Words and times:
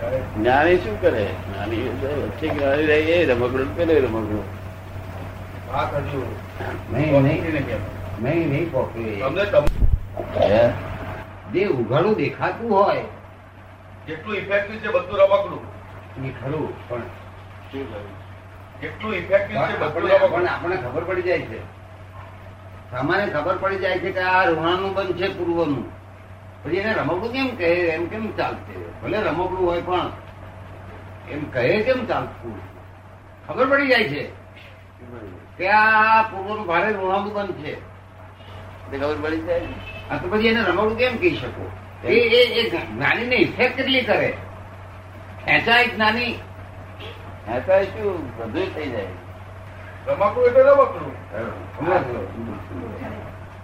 જ્ઞાની 0.00 0.76
શું 0.76 1.00
કરે? 1.00 1.24
જ્ઞાની 1.24 1.88
વચ્ચે 2.24 2.48
જ્ઞાની 2.48 2.86
રહે 2.86 2.96
એ 2.96 3.34
રમકડું 3.34 3.76
પેલો 3.76 3.94
રમકડું? 3.94 4.44
જે 11.52 11.64
ઉઘાડું 11.64 12.14
દેખાતું 12.14 12.76
હોય. 12.76 13.04
જેટલું 14.06 14.36
ઇફેક્ટિવ 14.36 14.76
છે 14.76 14.88
બધું 14.88 15.18
રમકડું. 15.18 15.62
એ 16.26 16.30
ખરું 16.42 16.88
પણ 16.88 16.98
શું 17.72 17.92
કરું? 17.92 18.08
જેટલું 18.80 19.14
ઇફેક્ટિવ 19.14 19.56
છે 19.62 19.78
બધું 19.78 20.24
આપણને 20.24 20.48
આપણને 20.48 20.76
ખબર 20.76 21.04
પડી 21.04 21.22
જાય 21.22 21.40
છે. 21.40 21.60
સામાન્ય 22.90 23.26
ખબર 23.26 23.56
પડી 23.56 23.76
જાય 23.76 23.98
છે 23.98 24.10
કે 24.12 24.20
આ 24.20 24.44
ઋણાનું 24.44 24.94
બંધ 24.94 25.16
છે 25.16 25.28
પૂર્વનું. 25.38 25.99
પછી 26.64 26.76
એને 26.76 26.92
રમકડું 26.94 27.32
કેમ 27.32 27.48
કહે? 27.56 27.66
એમ 27.66 28.06
કેમ 28.06 28.36
ચાલશે 28.36 28.74
ભલે 29.02 29.18
રમકડું 29.18 29.66
હોય 29.66 29.80
પણ 29.80 30.10
એમ 31.30 31.42
કહે 31.50 31.82
કેમ 31.82 32.06
ચાલતું? 32.06 32.56
ખબર 33.48 33.66
પડી 33.66 33.86
જાય 33.86 34.08
છે 34.08 34.22
કે 35.58 35.68
આ 35.68 36.22
પૂર્વનું 36.22 36.66
ભારે 36.66 36.92
ઋણાનું 36.92 37.32
બંધ 37.34 37.52
છે. 37.64 37.74
ખબર 38.90 39.16
પડી 39.22 39.42
જાય? 39.46 39.60
આ 40.10 40.16
તો 40.16 40.28
પછી 40.28 40.48
એને 40.48 40.60
રમકડું 40.60 40.96
કેમ 40.96 41.16
કહી 41.16 41.36
શકો? 41.36 41.64
એ 42.04 42.12
એ 42.12 42.42
એ 42.60 42.70
જ્ઞાનીને 42.70 43.36
ઇફેક્ટ 43.36 43.76
કેટલી 43.76 44.04
કરે? 44.04 44.30
ખેંચાય 45.44 45.88
જ્ઞાની? 45.88 46.34
ખેંચાય 47.46 47.84
શું? 47.84 48.36
બધું 48.38 48.74
થઈ 48.74 48.90
જાય. 48.90 49.12
રમકડું 50.06 50.46
એટલે 50.46 50.62
રમકડું. 50.62 51.12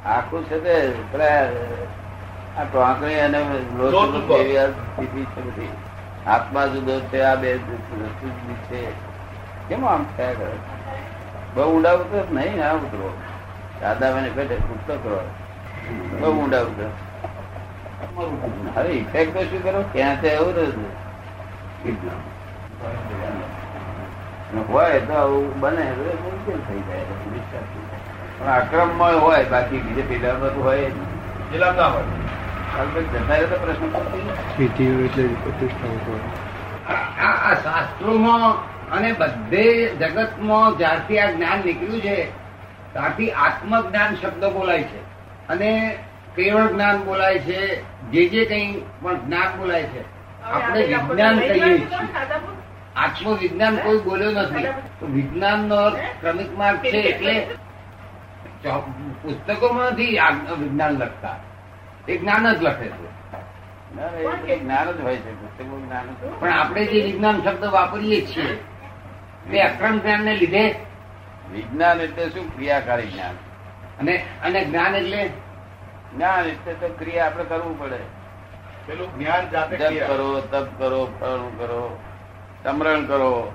આખું 0.07 0.43
છે 0.45 0.59
તે 0.61 0.75
પેલા 1.13 1.51
આ 2.57 2.65
ટોંકણી 2.65 3.21
અને 3.21 3.41
બધી. 3.79 5.69
આત્મા 6.27 6.67
જુદો 6.67 7.01
છે 7.01 7.23
આ 7.23 7.35
બે 7.35 7.59
જુદી 7.59 8.57
છે 8.69 8.81
કેમ 9.69 9.85
આમ 9.87 10.05
થયા 10.17 10.33
કરે? 10.33 10.57
બહુ 11.55 11.63
ઊંડા 11.77 11.93
ઉતરો 11.93 12.27
નહીં 12.33 12.59
ના 12.59 12.73
ઉતરો. 12.73 13.09
દાદા 13.81 14.11
મને 14.11 14.31
પેટે 14.35 14.55
ઉઠતો 14.55 14.95
કરો 15.03 15.21
બહુ 16.21 16.31
ઊંડા 16.43 16.61
ઉતરો 16.61 16.89
હવે 18.77 18.89
ઇફેક્ટ 18.89 19.35
તો 19.35 19.43
શું 19.43 19.63
કરો? 19.63 19.81
ક્યાં 19.93 20.21
તો 20.21 20.27
એવું 20.27 20.55
રહ્યું 20.55 20.91
હોય 24.73 25.01
તો 25.01 25.13
આવું 25.13 25.61
બને 25.61 25.85
મુશ્કેલ 26.25 26.59
થઈ 26.69 26.83
જાય? 26.89 27.05
પણ 28.39 28.53
અક્રમમય 28.53 29.13
હોય 29.13 29.45
બાકી 29.45 29.79
બીજે 29.79 30.03
પેલા 30.03 30.35
બધું 30.35 30.65
હોય 30.65 30.91
જિલ્લા 31.51 31.73
ના 31.73 31.87
હોય. 31.87 32.05
શાસ્ત્રોમાં 37.63 38.77
અને 38.91 39.13
બધે 39.13 39.89
જગતમાં 39.89 40.79
જ્યારથી 40.79 41.19
આ 41.19 41.31
જ્ઞાન 41.31 41.59
નીકળ્યું 41.65 42.01
છે 42.01 42.31
ત્યારથી 42.93 43.31
આત્મજ્ઞાન 43.31 44.15
શબ્દ 44.15 44.45
બોલાય 44.45 44.83
છે. 44.83 45.01
અને 45.49 45.99
કેવળ 46.37 46.67
જ્ઞાન 46.67 47.05
બોલાય 47.05 47.39
છે 47.39 47.83
જે 47.83 48.29
જે 48.29 48.45
કઈ 48.45 48.83
પણ 49.03 49.17
જ્ઞાન 49.17 49.59
બોલાય 49.59 49.83
છે. 49.83 50.03
આપણે 50.43 50.87
વિજ્ઞાન 50.87 51.39
કહીએ 51.39 51.79
છીએ. 51.79 51.99
આત્મવિજ્ઞાન 52.97 53.77
કોઈ 53.77 53.99
બોલ્યો 53.99 54.31
નથી. 54.31 54.65
તો 55.01 55.07
વિજ્ઞાન 55.07 55.59
નો 55.59 55.91
ક્રમિક 55.91 56.59
માર્ગ 56.59 56.79
છે 56.79 56.99
એટલે 56.99 57.41
પુસ્તકો 57.41 58.81
પુસ્તકોમાં 59.23 59.87
નથી 59.87 60.19
વિજ્ઞાન 60.59 60.91
લખતા. 60.91 61.37
એ 62.09 62.17
જ્ઞાન 62.17 62.55
જ 62.55 62.63
લખે 62.63 62.89
છે. 62.89 63.17
ના, 63.97 64.03
ના, 64.03 64.55
જ્ઞાન 64.55 64.93
જ 64.93 65.01
હોય 65.01 65.17
છે 65.17 65.63
જ્ઞાન. 65.63 66.39
પણ 66.41 66.53
આપણે 66.53 66.85
જે 66.85 67.01
વિજ્ઞાન 67.03 67.43
શબ્દ 67.43 67.65
વાપરીએ 67.65 68.27
છીએ 68.27 68.55
તે 69.51 69.61
અક્રમ 69.61 69.99
જ્ઞાનને 69.99 70.37
લીધે? 70.37 70.75
વિજ્ઞાન 71.53 72.01
એટલે 72.01 72.29
શું? 72.29 72.57
ક્રિયાકારી 72.57 73.07
જ્ઞાન. 73.07 73.35
અને 73.99 74.25
અને 74.45 74.65
જ્ઞાન 74.65 74.95
એટલે? 74.95 75.29
જ્ઞાન 76.15 76.45
એટલે 76.45 76.73
તો 76.73 76.89
ક્રિયા 76.89 77.27
આપણે 77.27 77.45
કરવું 77.45 77.79
પડે. 77.79 77.99
પેલું 78.87 79.19
જ્ઞાન 79.19 79.51
જાતે 79.51 79.77
જપ 79.77 80.07
કરો 80.07 80.41
તપ 80.41 80.79
કરો 80.79 81.05
ફળ 81.21 81.59
કરો 81.59 81.99
સમરણ 82.65 83.07
કરો. 83.07 83.53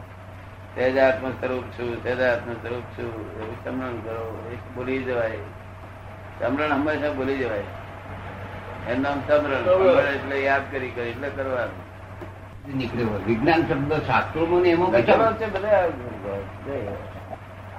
સહેજાત્મ 0.75 1.29
સ્વરૂપ 1.29 1.63
છું 1.63 2.03
સહેજાત્મ 2.03 2.53
સ્વરૂપ 2.53 2.83
છું. 2.83 3.41
એવું 3.41 3.63
સમરણ 3.63 3.97
કરો 3.97 4.49
એ 4.51 4.75
ભૂલી 4.75 5.03
જવાય. 5.03 5.37
સમરણ 6.39 6.73
હંમેશા 6.73 7.13
ભૂલી 7.13 7.37
જવાય. 7.37 7.63
એનું 8.87 9.01
નામ 9.01 9.19
સમરણ 9.27 9.63
સમરણ 9.65 10.07
એટલે 10.15 10.37
યાદ 10.41 10.65
કરી 10.71 10.89
કરી 10.89 11.09
એટલે 11.09 11.29
કરવાનું. 11.29 11.79
નીકળ્યો 12.77 13.19
વિજ્ઞાન 13.27 13.61
શબ્દ 13.67 13.93
શાસ્ત્રોમાં 13.93 14.61
ને 14.61 14.69
એમાં 14.69 14.91
લખેલો 14.91 15.31
છે 15.33 15.47
બધા. 15.53 15.89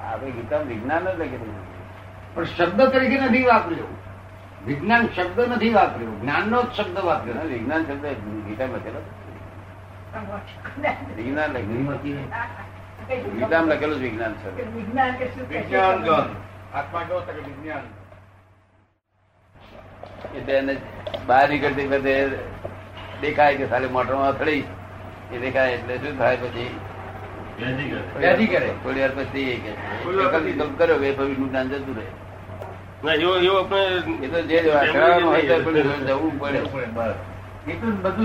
આપણે 0.04 0.30
ગીતા 0.30 0.62
વિજ્ઞાન 0.70 1.04
જ 1.04 1.14
લખેલું 1.20 1.56
પણ 2.34 2.44
શબ્દ 2.44 2.80
તરીકે 2.82 3.20
નથી 3.20 3.44
વાપર્યો. 3.44 3.90
વિજ્ઞાન 4.66 5.08
શબ્દ 5.16 5.38
નથી 5.40 5.72
વાપર્યો. 5.74 6.12
જ્ઞાનનો 6.22 6.62
જ 6.62 6.64
શબ્દ 6.76 6.96
વાપર્યો. 6.98 7.34
ના, 7.34 7.42
વિજ્ઞાન 7.44 7.82
શબ્દ 7.82 8.04
ગીતામાં 8.46 8.78
લખેલો 8.78 9.00
વિજ્ઞાન 11.16 11.50
લખેલું 11.50 11.98
ગીતામાં 13.38 13.68
લખેલું 13.68 13.98
વિજ્ઞાન 14.00 14.34
શબ્દ. 14.34 14.56
વિજ્ઞાન 15.50 15.98
ગણ 16.02 16.30
આત્મા 16.74 17.02
કેવો 17.08 17.20
વિજ્ઞાન? 17.20 18.01
એટલે 20.36 20.52
એને 20.52 20.76
બહાર 21.26 21.48
નીકળતી 21.48 21.86
બધે 21.86 22.28
દેખાય 23.20 23.54
કે 23.54 23.66
સાલે 23.66 23.88
મોટરમાં 23.88 24.28
અથડી. 24.28 24.64
એ 25.32 25.38
દેખાય 25.38 25.72
એટલે 25.72 25.96
શું 25.96 26.18
થાય 26.18 26.36
પછી? 26.36 26.80
કરે. 28.46 28.74
થોડી 28.84 29.00
વાર 29.00 29.08
કે 29.56 29.72
જ્ઞાન 31.50 31.68
જતું 31.68 31.96
રહે. 31.96 32.04
બધું 33.02 33.38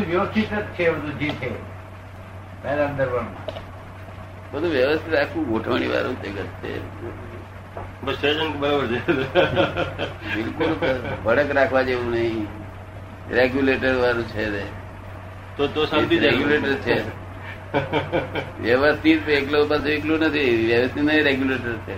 વ્યવસ્થિત 0.01 0.53
જ 0.53 0.63
છે 0.63 0.89
બધું 0.89 1.19
જે 1.19 1.29
છે. 1.29 1.49
પહેલા 2.63 2.85
અંદરવરમાં. 2.85 3.51
બધું 4.51 4.69
વ્યવસ્થિત 4.69 5.15
આખું 5.15 5.47
ગોઠવણી 5.47 5.87
વાળું 5.87 6.21
જગત 6.21 6.43
છે. 6.43 7.26
બરાબર 8.59 8.87
છે. 8.87 8.99
બિલકુલ 10.35 10.71
ભડક 11.25 11.55
રાખવા 11.55 11.81
જેવું 11.81 12.11
નહીં. 12.11 12.47
રેગ્યુલેટર 13.31 13.95
વાળું 13.95 14.27
છે 14.27 14.43
તો 15.57 15.67
તો 15.67 15.85
શાંતિ 15.85 16.19
રેગ્યુલેટર 16.19 16.73
છે. 16.85 16.97
વ્યવસ્થિત 18.61 19.29
એકલો 19.29 19.65
બસ 19.65 19.85
એકલું 19.85 20.19
નથી. 20.19 20.65
વ્યવસ્થિત 20.67 21.03
નહીં 21.03 21.23
રેગ્યુલેટર 21.23 21.73
છે. 21.87 21.97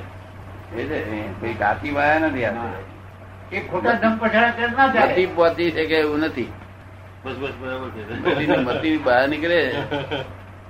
છે 0.72 1.54
ગાતી 1.54 1.92
વાયા 1.92 2.20
નથી 2.20 2.46
ખોટા 3.72 3.92
ધમ 3.92 4.18
પછાડા 4.18 4.52
કરે 4.52 4.68
ના 4.68 4.88
ચાલે. 4.94 5.12
મતી 5.12 5.26
પહોંચી 5.26 5.72
શકે 5.72 5.96
એવું 5.96 6.20
નથી. 6.20 6.52
બસ 7.24 7.36
બસ 7.36 7.54
બરાબર 7.62 7.90
છે. 7.90 8.04
મતી 8.58 8.98
બહાર 8.98 9.30
નીકળે. 9.30 9.62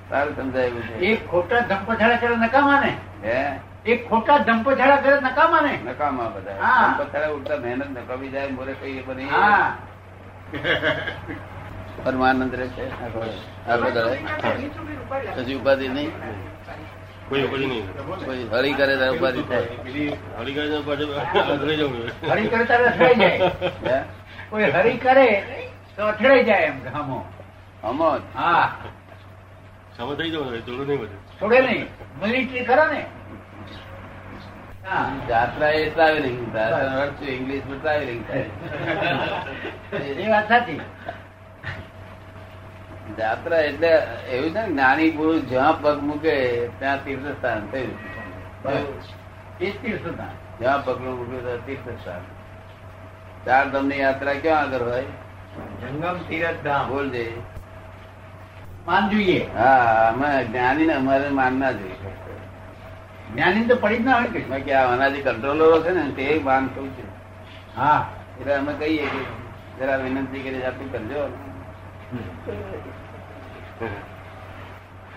સારું 0.09 0.35
સમજાય 0.35 0.65
એવું 0.65 0.81
છે. 0.81 0.93
એક 0.93 1.27
ખોટા 1.29 1.59
ધમ 1.59 1.81
પછાડા 1.85 2.17
કરે 2.17 2.35
નકામા 2.35 2.79
ને 2.79 2.91
હે? 3.23 3.68
એક 3.85 4.09
ખોટા 4.09 4.37
ધમ 4.37 4.63
કરે 4.63 5.19
નકામા 5.21 5.61
ને 5.61 5.79
નકામા 5.91 6.23
બધા. 6.23 6.51
હા. 6.61 7.29
ઉડતા 7.29 7.57
મહેનત 7.57 7.97
નકામી 7.97 8.29
જાય 8.29 8.47
મોરે 8.47 8.73
કઈ 8.73 8.97
એ 8.97 9.01
બધી. 9.01 9.27
પરમાનંદ 12.03 12.55
રહે 12.55 12.67
છે. 12.67 12.85
આખો 13.67 13.91
દાડો. 13.91 14.15
કશી 15.35 15.55
ઉપાધિ 15.55 15.87
નહીં. 15.87 16.11
કોઈ 17.29 17.47
કોઈ 17.47 17.65
નહીં. 17.65 17.85
કોઈ 18.25 18.47
હરી 18.51 18.73
કરે 18.73 18.97
ત્યારે 18.97 19.17
ઉપાધિ 19.17 19.41
થાય. 19.41 19.61
હળી 22.31 22.47
કરે 22.47 22.65
ત્યારે 22.65 22.85
અથડાઈ 22.85 23.15
જાય. 23.15 23.51
કોઈ 24.49 24.63
હરી 24.63 24.97
કરે 24.97 25.43
તો 25.95 26.07
અથડાઈ 26.07 26.43
જાય 26.43 26.61
એમ 26.61 26.79
હમો. 26.93 27.25
હમો 27.83 28.09
હા. 28.35 28.71
સમજ 29.97 30.17
થઈ 30.17 30.29
જવું 30.31 30.59
થોડું 30.65 30.87
નહીં 30.87 30.99
બધું 30.99 31.39
થોડે 31.39 31.61
નહીં. 31.61 31.87
મિલિટરી 32.21 32.65
ખરા 32.65 32.85
ને. 32.85 33.05
જાત્રા 35.27 35.69
એ 35.69 35.83
ટ્રાવેલિંગ 35.89 36.39
ઇંગ્લિશમાં 37.29 37.79
ટ્રાવેલિંગ 37.79 38.21
થાય 38.27 38.45
એ 40.23 40.29
વાત 40.29 40.47
સાચી 40.47 40.79
જાત્રા 43.17 43.59
એટલે 43.59 43.91
એવું 44.31 44.49
છે 44.49 44.61
ને 44.61 44.67
જ્ઞાની 44.67 45.11
પુરુષ 45.11 45.43
જ્યાં 45.43 45.81
પગ 45.81 45.97
મૂકે 46.01 46.33
ત્યાં 46.79 47.05
તીર્થ 47.05 47.29
સ્થાન 47.37 47.61
થયું 47.71 47.93
એ 49.61 49.71
જ્યાં 50.59 50.85
પગલું 50.85 51.15
મૂક્યું 51.17 51.43
ત્યાં 51.43 51.65
તીર્થ 51.65 51.89
સ્થાન 52.01 52.23
ચાર 53.45 53.65
ધામની 53.71 53.99
યાત્રા 53.99 54.33
ક્યાં 54.33 54.61
આગળ 54.61 54.83
હોય? 54.83 55.03
જંગમ 55.81 56.17
તીરથ 56.29 56.63
ધામ. 56.63 56.89
બોલજે 56.89 57.23
માન 58.85 59.09
જોઈએ 59.09 59.39
હા 59.57 60.09
અમે 60.09 60.29
જ્ઞાની 60.45 60.85
ને 60.85 60.93
અમારે 60.93 61.29
માનના 61.29 61.71
જોઈએ. 61.71 62.08
જ્ઞાની 63.33 63.65
તો 63.65 63.75
પડી 63.75 63.97
જ 63.97 64.05
ના 64.05 64.15
હોય 64.15 64.27
કે? 64.27 64.59
કે 64.59 64.73
આ 64.73 64.93
અનાજી 64.93 65.21
કંટ્રોલરો 65.21 65.83
છે 65.83 65.89
ને 65.89 66.11
તે 66.11 66.41
માન 66.43 66.67
થયું 66.67 66.89
છે. 66.97 67.03
હા. 67.75 68.09
એટલે 68.39 68.53
અમે 68.55 68.73
કહીએ 68.73 69.05
કે 69.05 69.39
જરા 69.79 69.95
વિનંતી 69.95 70.39
કરી 70.39 70.63
આટલું 70.63 70.91
કરજો. 70.91 71.37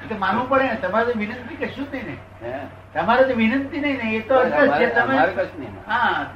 તો 0.09 0.17
માનવું 0.19 0.49
પડે 0.49 0.65
ને 0.65 0.75
તમારે 0.75 1.13
વિનંતી 1.17 1.67
કશું 1.67 1.93
જ 1.93 1.95
નહીં 1.95 2.17
ને. 2.43 2.67
તમારે 2.95 3.25
તો 3.25 3.35
વિનંતી 3.35 3.81
નહીં 3.81 4.05
ને 4.05 4.15
એ 4.15 4.21
તો 4.21 4.45
જ 4.45 4.53
અમારે 4.53 5.35
હા. 5.87 6.27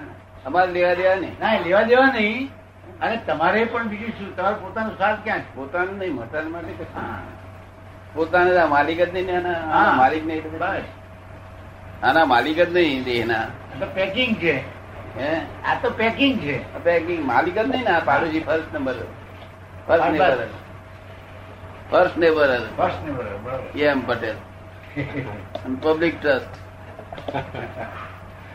લેવા 0.64 0.94
દેવા 0.94 1.14
નહીં. 1.14 1.36
ના 1.40 1.52
લેવા 1.52 1.82
દેવા 1.82 2.06
નહીં. 2.06 2.50
અને 3.00 3.16
તમારે 3.16 3.64
પણ 3.64 3.88
બીજું 3.88 4.08
શું? 4.08 4.36
તમારે 4.36 4.54
પોતાનું 4.54 4.96
સ્વાર્થ 4.96 5.18
ક્યાં 5.24 5.40
છે? 5.40 5.54
પોતાનું 5.54 5.98
નહીં 5.98 6.14
મટાણ 6.14 6.44
માટે. 6.44 6.74
પોતાને 8.14 8.64
માલિક 8.64 9.00
જ 9.00 9.14
નહીં. 9.14 9.26
માલિક 9.96 10.26
નહીં 10.26 10.58
બસ. 10.58 10.82
આના 12.02 12.24
માલિક 12.24 12.56
જ 12.56 12.72
નહીં 12.72 13.04
દેહના. 13.04 13.46
પેકિંગ 13.94 14.36
છે. 14.40 14.62
હે? 15.16 15.40
આ 15.64 15.74
તો 15.82 15.90
પેકિંગ 15.90 16.40
છે. 16.40 16.60
પેકિંગ 16.84 17.26
માલિક 17.26 17.54
જ 17.54 17.58
નહીં 17.58 17.84
ને 17.84 18.00
પાડોશી 18.04 18.40
first 18.40 18.74
number 18.74 18.96
first 19.86 20.10
neighbour 20.10 20.48
first 21.90 22.16
neighbour 22.16 22.50
first 22.76 23.04
ને 23.04 23.10
બરાબર 23.10 23.38
બરાબર. 23.44 23.80
એમ 23.80 24.00
પટેલ. 24.00 24.36
પબ્લિક 25.82 26.20
ટ્રસ્ટ 26.20 26.54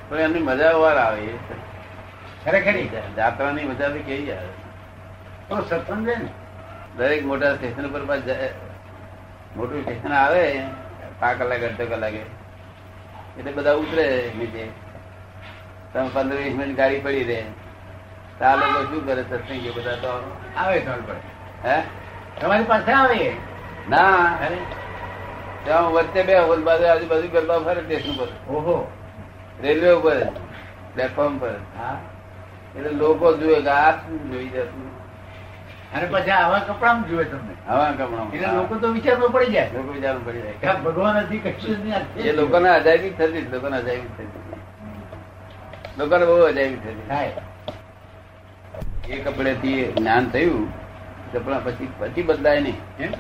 પણ 0.10 0.20
એમની 0.20 0.40
મજા 0.40 0.72
વાર 0.72 0.98
આવે 0.98 1.22
ખરેખર 2.46 2.62
ખરેખરી 2.62 2.90
જાત્રાની 3.16 3.64
મજા 3.64 3.90
બી 3.90 4.00
કેવી 4.00 4.32
આવે? 4.32 4.54
તો 5.50 5.62
સત્સંગ 5.62 6.06
છે 6.06 6.16
ને? 6.16 6.30
દરેક 6.98 7.26
મોટા 7.26 7.56
સ્ટેશન 7.56 7.88
પર 7.90 8.04
મોટું 9.56 9.82
સ્ટેશન 9.82 10.12
આવે 10.12 10.64
પાંચ 11.20 11.38
કલાક 11.38 11.64
અડધો 11.64 11.86
કલાકે 11.86 12.41
એટલે 13.40 13.52
બધા 13.52 13.74
ઉતરે 13.74 14.32
નીચે. 14.38 14.66
તમે 15.94 16.10
પંદર 16.14 16.36
વીસ 16.36 16.56
મિનિટ 16.56 16.78
ગાડી 16.78 17.00
પડી 17.00 17.24
રહે. 17.24 17.44
તો 18.40 18.46
આ 18.46 18.56
લોકો 18.56 18.84
શું 18.84 19.06
કરે? 19.06 19.24
સત્સંગીઓ 19.24 19.74
બધા 19.74 19.96
તો 19.96 20.08
આવે. 20.58 20.80
તમારી 20.80 21.02
પડે 21.02 21.70
હે? 21.70 21.82
તમારી 22.42 22.64
પાસે 22.64 22.92
આવે 22.92 23.36
ના. 23.90 24.38
ત્યાં 25.64 25.92
વચ્ચે 25.92 26.24
બે 26.24 26.40
હોલ 26.40 26.64
બાજુ 26.64 26.86
આજુબાજુ 26.86 27.28
ગરબા 27.28 27.60
ફરે 27.60 27.82
સ્ટેશન 27.82 28.18
પર 28.18 28.54
ઓહો. 28.54 28.92
રેલવે 29.62 29.92
ઉપર 29.92 30.26
પ્લેટફોર્મ 30.94 31.38
પર 31.38 31.50
હા. 31.50 31.98
એટલે 32.76 32.90
લોકો 32.90 33.38
જુએ 33.38 33.62
કે 33.62 33.70
આ 33.70 33.92
શું 33.92 34.32
જોઈ 34.32 34.46
જતું 34.46 35.01
અને 35.96 36.06
પછી 36.06 36.30
આવા 36.30 36.60
કપડામાં 36.60 37.08
જુએ 37.08 37.24
તમને. 37.24 37.72
હવા 37.72 37.96
એટલે 38.34 38.48
લોકો 38.48 38.76
તો 38.76 38.88
વિચારમાં 38.88 39.30
પડી 39.30 39.46
જાય. 39.46 39.70
લોકો 39.74 39.92
વિચારવું 39.92 40.26
પડી 40.26 40.42
જાય. 40.42 40.74
ભગવાન 40.74 41.18
હજી 41.18 41.38
કશું 41.38 41.76
જ 41.78 41.80
નહીં 41.80 42.16
એ 42.16 42.32
લોકોને 42.32 42.70
અજાયબી 42.70 43.10
થતી 43.10 43.42
લોકોને 43.42 43.78
અજાયબી 43.78 44.08
થતી. 44.08 44.62
લોકોને 45.98 46.26
બહુ 46.26 46.42
અજાયબી 46.42 46.76
થતી. 46.76 47.08
થાય. 47.08 47.32
એ 49.10 49.20
કપડે 49.20 49.54
થી 49.54 49.94
જ્ઞાન 49.98 50.30
થયું 50.30 50.68
કપડા 51.34 51.60
પછી 51.60 51.94
પછી 52.00 52.22
બદલાય 52.22 52.60
નહીં? 52.60 53.12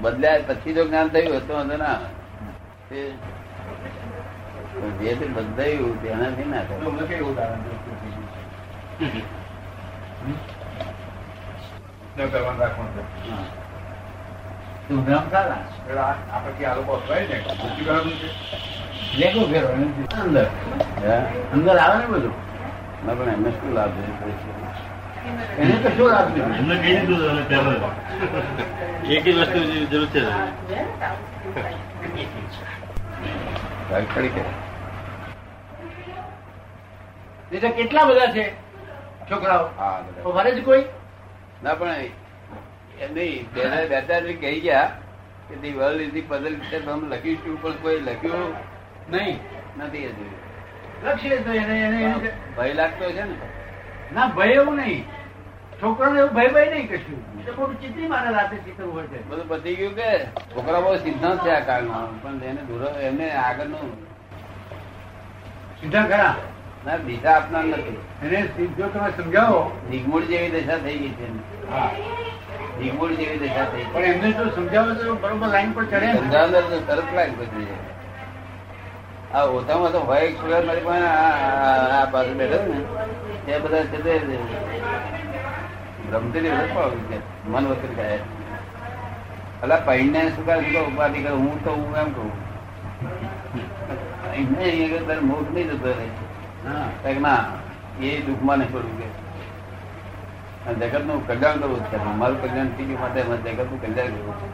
બદલાય 0.00 0.42
પછી 0.42 0.74
જો 0.74 0.84
જ્ઞાન 0.84 1.08
થયું 1.08 1.48
તો 1.48 1.54
વાંધો 1.54 1.76
ના 1.76 1.94
તે- 2.90 3.12
જે 5.00 5.14
તે 5.14 5.26
બદલાયું 5.26 6.02
તેનાથી 6.02 6.44
ના 6.44 6.62
થાય. 6.62 6.78
રાખવાનું. 12.18 12.94
છે. 16.38 16.64
આ 16.64 16.74
લોકો 16.74 16.92
ને 16.96 17.28
અંદર. 20.20 20.46
અંદર? 21.52 21.78
આવે 21.78 21.98
ને 21.98 22.06
બધું? 22.06 22.34
ના 23.06 23.14
પણ 23.14 23.28
એમને 23.28 23.50
શું 23.50 23.72
લાભ 23.74 23.90
એને 25.58 25.76
તો 25.76 25.88
શું 25.88 26.10
લાભ 26.10 26.38
એમને 26.38 26.76
કહી 26.76 26.96
દીધું 26.96 27.40
એક 29.12 29.24
જ 29.24 29.38
વસ્તુ 29.38 29.86
જરૂર 29.86 30.06
છે. 30.06 30.20
કેટલા 37.68 38.04
બધા 38.04 38.26
છે? 38.26 38.54
છોકરાઓ? 39.30 39.64
હા 39.78 40.00
તો 40.00 40.32
બધા. 40.32 40.42
ભરે 40.42 40.54
જ 40.54 40.64
કોઈ? 40.64 40.84
ના 41.62 41.74
પણ 41.74 41.88
નહીં 43.14 43.46
બે 43.54 43.64
બે 43.88 44.00
ચાર 44.08 44.22
કહી 44.40 44.60
ગયા 44.60 44.90
કે 45.48 45.54
the 45.56 45.72
world 45.72 46.00
is 46.00 46.12
the 46.12 46.20
puzzle 46.20 46.90
અમે 46.90 47.16
લખીશું 47.16 47.62
પણ 47.62 47.72
કોઈ 47.72 48.00
લખ્યું 48.00 48.54
નહીં. 49.10 49.38
નથી 49.78 50.06
હજુ. 50.06 50.24
લક્ષ્ય 51.04 51.36
તો 51.36 51.52
એને 51.52 51.80
એને 51.80 52.30
ભય 52.56 52.72
લાગતો 52.74 53.10
છે 53.10 53.24
ને? 53.24 53.36
ના 54.14 54.26
ભય 54.26 54.44
એવું 54.44 54.76
નહીં. 54.76 55.04
છોકરાને 55.82 56.18
એવું 56.18 56.34
ભય 56.34 56.48
ભય 56.48 56.70
નહીં 56.70 56.88
કશું. 56.88 57.44
તો 57.46 57.52
ખોટું 57.52 57.80
ચિત્રી 57.80 58.06
મારે 58.06 58.30
રાતે 58.30 58.56
ચિત્રવું 58.56 58.94
હોય 58.94 59.06
છે. 59.06 59.28
બધું 59.28 59.48
પતી 59.48 59.76
ગયું 59.76 59.94
કે? 59.94 60.24
છોકરા 60.54 60.80
બહુ 60.80 60.96
સિદ્ધાંત 60.96 61.44
છે 61.44 61.50
આ 61.50 61.60
કાળમાં. 61.60 62.22
પણ 62.22 62.44
એને 62.44 62.62
દૂર 62.62 62.82
એમને 63.00 63.30
આગળનું 63.30 63.92
સીધા 65.80 66.02
ખરા 66.02 66.34
ના 66.86 66.96
બીજા 66.96 67.30
આપનાર 67.32 67.64
નથી. 67.64 67.96
એને 68.22 68.46
સીધો 68.46 68.88
તમે 68.88 69.10
સમજાવો. 69.10 69.78
દિગમૂળ 69.90 70.22
જેવી 70.22 70.50
દશા 70.50 70.78
થઈ 70.78 70.98
ગઈ 70.98 71.08
છે 71.08 71.26
હા. 71.70 71.90
જેવી 73.12 73.38
દશા 73.38 73.64
થઈ 73.64 73.84
પણ 73.92 74.00
એમને 74.00 74.32
તો 74.32 74.50
સમજાવો 74.50 74.94
તો 74.94 75.14
બરોબર 75.14 75.48
લાઈન 75.48 75.72
પર 75.72 75.84
ચડે. 75.84 76.12
સમજાવનાર 76.12 76.62
તો 76.62 76.80
તરત 76.80 77.14
લાઈન 77.14 77.34
પર 77.34 77.44
જાય 77.44 77.92
આ 79.34 79.42
ઓછામાં 79.42 79.92
તો 79.92 80.00
હોય 80.00 80.20
એક 80.20 80.42
છોકરા 80.42 80.60
મારી 80.60 80.80
પાસે 80.80 81.02
આ- 81.02 82.04
બાજુ 82.10 82.34
બેઠો 82.34 82.74
ને 82.74 82.80
તે 83.46 83.58
બધા 83.58 83.84
છે 83.84 84.04
તે 84.04 84.20
રમતી 86.12 86.40
છે. 86.40 87.48
મન 87.48 87.66
વખત 87.66 87.96
કહે 87.96 88.14
એટલે 89.62 89.76
પૈણને 89.86 90.28
શું 90.28 90.46
કરે 90.46 90.80
ઉપાધિ 90.80 91.22
કરે? 91.22 91.32
હું 91.32 91.64
તો 91.64 91.70
હું 91.70 91.96
એમ 91.96 92.12
કહું. 92.12 92.32
પૈણને 94.24 94.98
તારે 95.06 95.20
મોક્ષ 95.20 95.54
નહીં 95.54 95.70
જતો 95.70 95.86
રહે 95.86 96.31
ના 96.64 97.42
એ 98.00 98.20
દુઃખમાં 98.20 98.58
નહીં 98.58 98.72
પડવું 98.72 98.98
કે. 98.98 99.08
જગતનું 100.74 101.26
કલ્યાણ 101.26 101.56
કરવું 101.56 101.80
છે 101.84 102.04
મારું 102.04 102.42
કલ્યાણ 102.42 102.68
થઈ 102.68 102.84
ગયું 102.84 103.00
માટે 103.00 103.22
જગતનું 103.22 103.80
કલ્યાણ 103.82 104.06
કરવું 104.06 104.34
છે. 104.40 104.48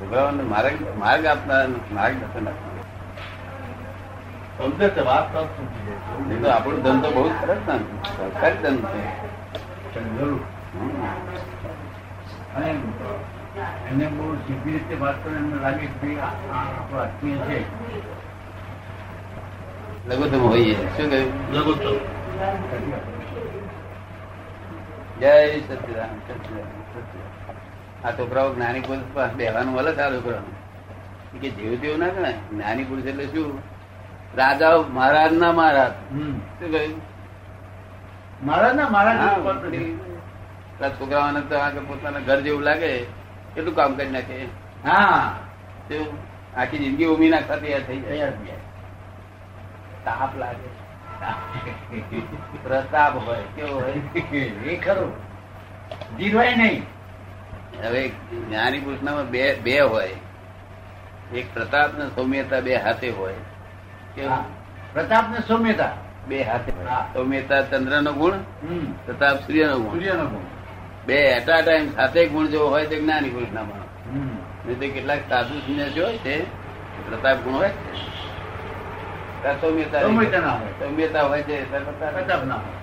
છોકરાઓને 0.00 0.42
માર્ગ 0.42 0.98
માર્ગ 0.98 1.26
આપનાર 1.26 1.68
માર્ગ 1.68 2.14
દર્શન 2.14 2.48
આપનાર. 2.48 2.70
આપણો 6.50 6.76
તો 6.76 7.10
બહુ 7.10 7.28
સરસ 7.28 7.58
ધન 7.66 7.78
સરકારી 8.16 8.56
ધંધો 8.56 8.88
છે. 8.88 9.02
એમને 13.90 14.06
બહુ 14.06 14.34
સીધી 14.34 14.72
રીતે 14.72 14.94
વાત 14.94 15.24
કરીને 15.24 15.38
એમને 15.38 15.62
લાગે 15.62 15.86
કે 15.86 16.20
આપણો 16.20 16.98
આત્મીય 16.98 17.36
છે. 17.36 17.58
લઘુત્તમ 20.06 20.38
હોઈએ. 20.38 20.74
શું 20.74 21.10
કહ્યું? 21.10 21.52
લઘુત્તમ 21.52 21.94
જય 25.20 25.60
સચિદાન 25.60 26.06
સચિદાન 26.06 26.80
આ 28.04 28.10
છોકરાઓ 28.10 28.54
જ્ઞાની 28.54 28.80
પુરુષ 28.80 29.02
પાસે 29.14 29.34
બેવાનું 29.34 29.74
છે 29.94 30.00
આ 30.00 30.10
છોકરાઓને. 30.10 31.38
કે 31.38 31.50
જેવું 31.50 31.80
તેવું 31.80 31.98
ના 31.98 32.08
ગણાય. 32.08 32.32
જ્ઞાની 32.32 32.84
પુરુષ 32.84 33.04
એટલે 33.04 33.26
શું? 33.26 33.62
રાજા 34.36 34.70
મહારાજ. 34.88 35.32
ના 35.32 35.52
મહારાજ. 35.52 35.92
શું 36.32 36.72
કહ્યું? 36.72 37.00
મહારાજ 38.46 38.76
ના 38.76 38.88
મહારાજ 38.88 41.00
છોકરાઓને 41.00 41.40
તો 41.40 41.58
આગળ 41.58 41.80
પોતાના 41.80 42.18
ઘર 42.18 42.40
જેવું 42.40 42.62
લાગે. 42.62 42.86
એટલું 42.86 43.74
કામ 43.74 43.94
કરી 43.94 44.10
નાખે. 44.10 44.48
હા. 44.84 45.36
આખી 46.56 46.78
જિંદગી 46.78 47.04
ઉમી 47.04 47.30
જાય. 47.30 47.42
તૈયાર 47.42 47.80
થઈ 47.80 48.00
જાય. 48.00 48.32
તાપ 50.04 50.38
લાગે 50.38 50.80
પ્રતાપ 52.62 53.16
હોય 53.16 53.42
કેવો 53.56 53.80
હોય? 53.80 53.92
એ 54.70 54.76
ખરું. 54.76 55.12
જીરવાય 56.18 56.56
નહીં. 56.56 56.82
હવે 57.84 58.08
જ્ઞાની 58.08 58.78
પુરુષનામાં 58.78 59.30
બે 59.30 59.54
બે 59.54 59.80
હોય. 59.80 60.10
એક 61.34 61.54
પ્રતાપ 61.54 61.98
ને 61.98 62.06
સૌમ્યતા 62.06 62.60
બે 62.60 62.76
હાથે 62.76 63.10
હોય. 63.10 63.34
કેવું? 64.14 64.44
પ્રતાપ 64.92 65.30
ને 65.30 65.38
સૌમ્યતા. 65.48 65.92
બે 66.28 66.42
હાથે. 66.42 66.72
સૌમ્યતા 67.12 67.62
ચંદ્ર 67.62 68.02
નો 68.02 68.12
ગુણ 68.12 68.32
પ્રતાપ 69.06 69.36
સૂર્ય 69.40 69.66
નો 69.66 69.78
ગુણ. 69.78 69.92
સૂર્યનો 69.92 70.26
ગુણ. 70.26 70.42
બે 71.06 71.14
એટ 71.14 71.50
ટાઈમ 71.50 71.90
સાથે 71.90 72.26
ગુણ 72.26 72.46
જો 72.46 72.68
હોય 72.68 72.86
તો 72.86 72.96
જ્ઞાની 72.96 73.30
કૃષ્ણમાં 73.30 74.10
હમ. 74.12 74.38
નહીં 74.66 74.94
કેટલાક 74.94 75.18
સાધુ 75.28 75.58
સંન્યાસી 75.58 76.00
હોય 76.00 76.18
છે 76.18 76.44
પ્રતાપ 77.10 77.36
ગુણ 77.36 77.54
હોય 77.54 77.68
છે 77.68 78.09
સૌમ્યતા 79.42 80.00
સૌમ્યતા 80.00 80.38
ના 80.38 80.52
હોય. 80.52 80.68
સૌમ્યતા 80.68 81.22
હોય 81.22 81.42
છે 81.42 81.70
ત્યાં 81.70 81.84
પ્રતાપ 81.84 82.12
પ્રતાપ 82.14 82.44
ના 82.44 82.54
હોય. 82.54 82.74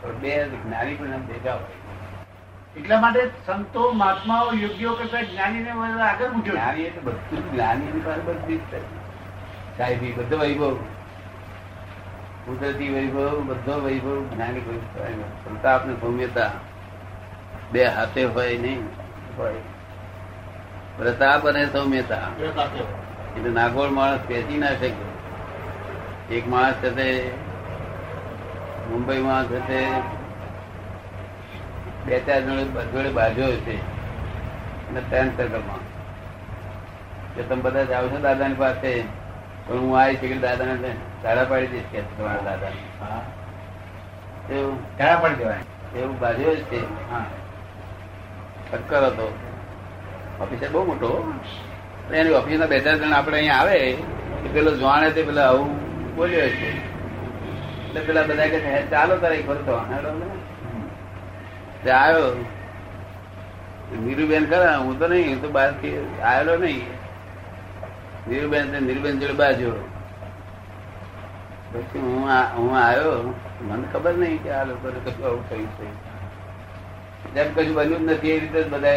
પણ 0.00 0.18
બે 0.18 0.48
જ્ઞાની 0.48 0.94
પણ 0.94 1.06
ભેગા 1.06 1.54
હોય. 1.54 2.80
એટલા 2.80 3.00
માટે 3.00 3.30
સંતો 3.46 3.92
મહાત્માઓ 3.92 4.52
યોગ્યો 4.52 4.92
કરતા 4.92 5.22
જ્ઞાની 5.22 5.58
ને 5.58 5.70
આગળ 6.02 6.28
મૂક્યો 6.28 6.54
જ્ઞાની 6.54 6.82
એટલે 6.82 7.00
બધું 7.00 7.52
જ્ઞાની 7.52 7.84
ની 7.84 8.00
પાસે 8.00 8.20
બધી 8.20 8.60
સાહેબી 9.78 10.12
બધો 10.12 10.38
વૈભવ. 10.38 10.74
કુદરતી 12.46 12.88
વૈભવ 12.88 13.44
બધો 13.46 13.80
વૈભવ 13.80 14.28
જ્ઞાની 14.34 14.60
પ્રતાપ 15.44 15.86
ને 15.86 15.94
સૌમ્યતા 15.94 16.50
બે 17.72 17.84
હાથે 17.84 18.24
હોય 18.24 18.58
નહીં 18.58 18.82
હોય. 19.36 19.54
પ્રતાપ 20.96 21.48
અને 21.48 21.66
સૌમ્યતા. 21.66 22.16
એટલે 23.36 23.50
નાગોળ 23.50 23.88
માણસ 23.88 24.20
પેસી 24.28 24.58
ના 24.58 24.68
શકે. 24.68 25.05
એક 26.30 26.48
માણસ 26.48 26.74
છે 26.74 26.90
તે 26.90 27.32
મુંબઈમાં 28.90 29.44
છે 29.44 29.68
તે 29.68 29.86
બે 32.06 32.20
ચાર 32.20 32.40
જણ 32.40 32.62
જોડે 32.64 33.08
બાજુ 33.08 33.42
છે. 33.42 33.76
અને 34.88 35.00
ત્રણ 35.10 35.28
સર્કલમાં 35.28 35.78
કે 37.34 37.42
તમે 37.42 37.62
બધા 37.62 37.84
જાઓ 37.84 38.08
છો 38.08 38.18
દાદાની 38.18 38.54
પાસે 38.54 39.04
પણ 39.66 39.78
હું 39.78 40.00
આવી 40.00 40.16
છે 40.16 40.28
કે 40.28 40.38
દાદાને 40.38 40.96
તારા 41.22 41.44
પાડી 41.44 41.66
દઈશ 41.66 41.82
કે 41.92 42.00
તમારા 42.00 42.40
દાદાને. 42.40 43.00
હા. 43.00 43.22
એવું. 44.50 44.98
ટાળા 44.98 45.16
પડી 45.16 45.34
દેવાય. 45.34 45.58
એવું 45.98 46.18
બાજુ 46.18 46.42
જ 46.42 46.58
છે. 46.58 47.10
હા. 47.10 47.24
ચક્કર 48.72 49.06
હતો. 49.06 49.38
ઓફિસર 50.40 50.68
બહુ 50.68 50.84
મોટો. 50.84 51.32
એની 52.12 52.30
ઓફિસના 52.30 52.66
બે 52.66 52.80
ચાર 52.80 52.96
જણ 52.96 53.12
આપણે 53.12 53.36
અહીંયા 53.36 53.54
આવે 53.54 53.96
પેલો 54.52 54.76
જાણે 54.76 55.10
તે 55.10 55.22
પેલા 55.22 55.48
આવું 55.48 55.85
બોલ્યો 56.16 56.40
છે. 56.40 56.70
એટલે 57.88 58.00
પેલા 58.00 58.22
બધા 58.22 58.48
કે 58.48 58.82
ચાલો 58.82 59.16
તારે 59.16 59.44
વાર 59.48 59.56
તો 59.56 59.76
હેડો 59.76 60.12
ને." 60.18 60.24
તે 61.84 61.90
આવ્યો. 61.90 62.44
નીરુબેન 64.02 64.46
ખરા, 64.46 64.76
હું 64.76 64.98
તો 64.98 65.08
નહીં, 65.08 65.28
હું 65.30 65.42
તો 65.42 65.48
બહારથી 65.48 66.20
આવેલો 66.22 66.56
નહીં. 66.56 66.86
નીરુબેન 68.28 68.82
નીરુબેન 68.82 69.20
જોડે 69.20 69.32
બાજુ 69.32 69.72
પછી 71.72 71.98
હું 71.98 72.28
હું 72.56 72.78
આવ્યો. 72.78 73.34
મને 73.60 73.88
ખબર 73.92 74.14
નહીં 74.14 74.42
કે 74.42 74.50
આ 74.50 74.64
લોકોને 74.64 75.10
કશું 75.10 75.26
આવું 75.26 75.50
થયું 75.50 75.66
છે. 75.66 76.06
જેમ 77.34 77.54
કશું 77.54 77.74
બન્યું 77.74 78.08
જ 78.08 78.12
નથી, 78.12 78.30
એ 78.30 78.40
રીતે 78.40 78.62
જ 78.62 78.68
બધા 78.70 78.88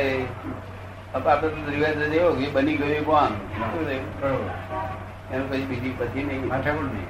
આપડે 1.16 1.48
તો 1.48 1.72
રિવાજ 1.72 2.16
એવો 2.16 2.32
કે 2.32 2.50
બની 2.50 2.78
ગયું 2.78 3.06
કોણ? 3.06 3.28
શું 3.28 3.88
થયું? 3.88 5.09
એનું 5.32 5.50
પછી 5.52 5.66
બીજી 5.66 5.96
પછી 5.98 6.24
નહીં. 6.24 6.48
માથાકૂટ 6.48 6.94
નહીં. 6.94 7.10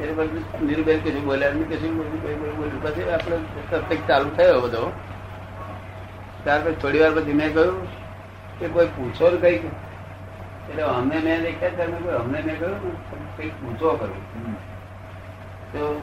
એ 0.00 0.12
બધું 0.12 0.66
નીરુબેન 0.66 1.00
કશું 1.00 1.24
બોલ્યા 1.24 1.50
નહીં 1.50 1.68
કશું 1.68 1.96
બોલ્યું 1.96 2.82
કઈ 2.82 2.92
પછી 2.92 3.10
આપણે 3.10 3.36
સત્સંગ 3.70 4.08
ચાલુ 4.08 4.30
થયો 4.30 4.60
બધો. 4.60 4.92
ત્યાર 6.44 6.60
પછી 6.64 6.74
થોડી 6.74 7.00
વાર 7.00 7.12
પછી 7.12 7.32
મેં 7.32 7.54
કહ્યું 7.54 7.86
કે 8.58 8.68
કોઈ 8.68 8.86
પૂછો 8.86 9.30
ને 9.30 9.36
કઈ 9.36 9.54
એટલે 10.68 10.82
અમને 10.82 11.18
મેં 11.18 11.42
દેખ્યા 11.42 11.70
તમે 11.70 11.98
કોઈ 12.04 12.14
અમને 12.14 12.42
મેં 12.42 12.58
કહ્યું 12.58 12.84
ને 12.84 12.92
કંઈક 13.36 13.52
પૂછો 13.60 13.96
કરું. 13.96 14.22
તો 15.72 16.02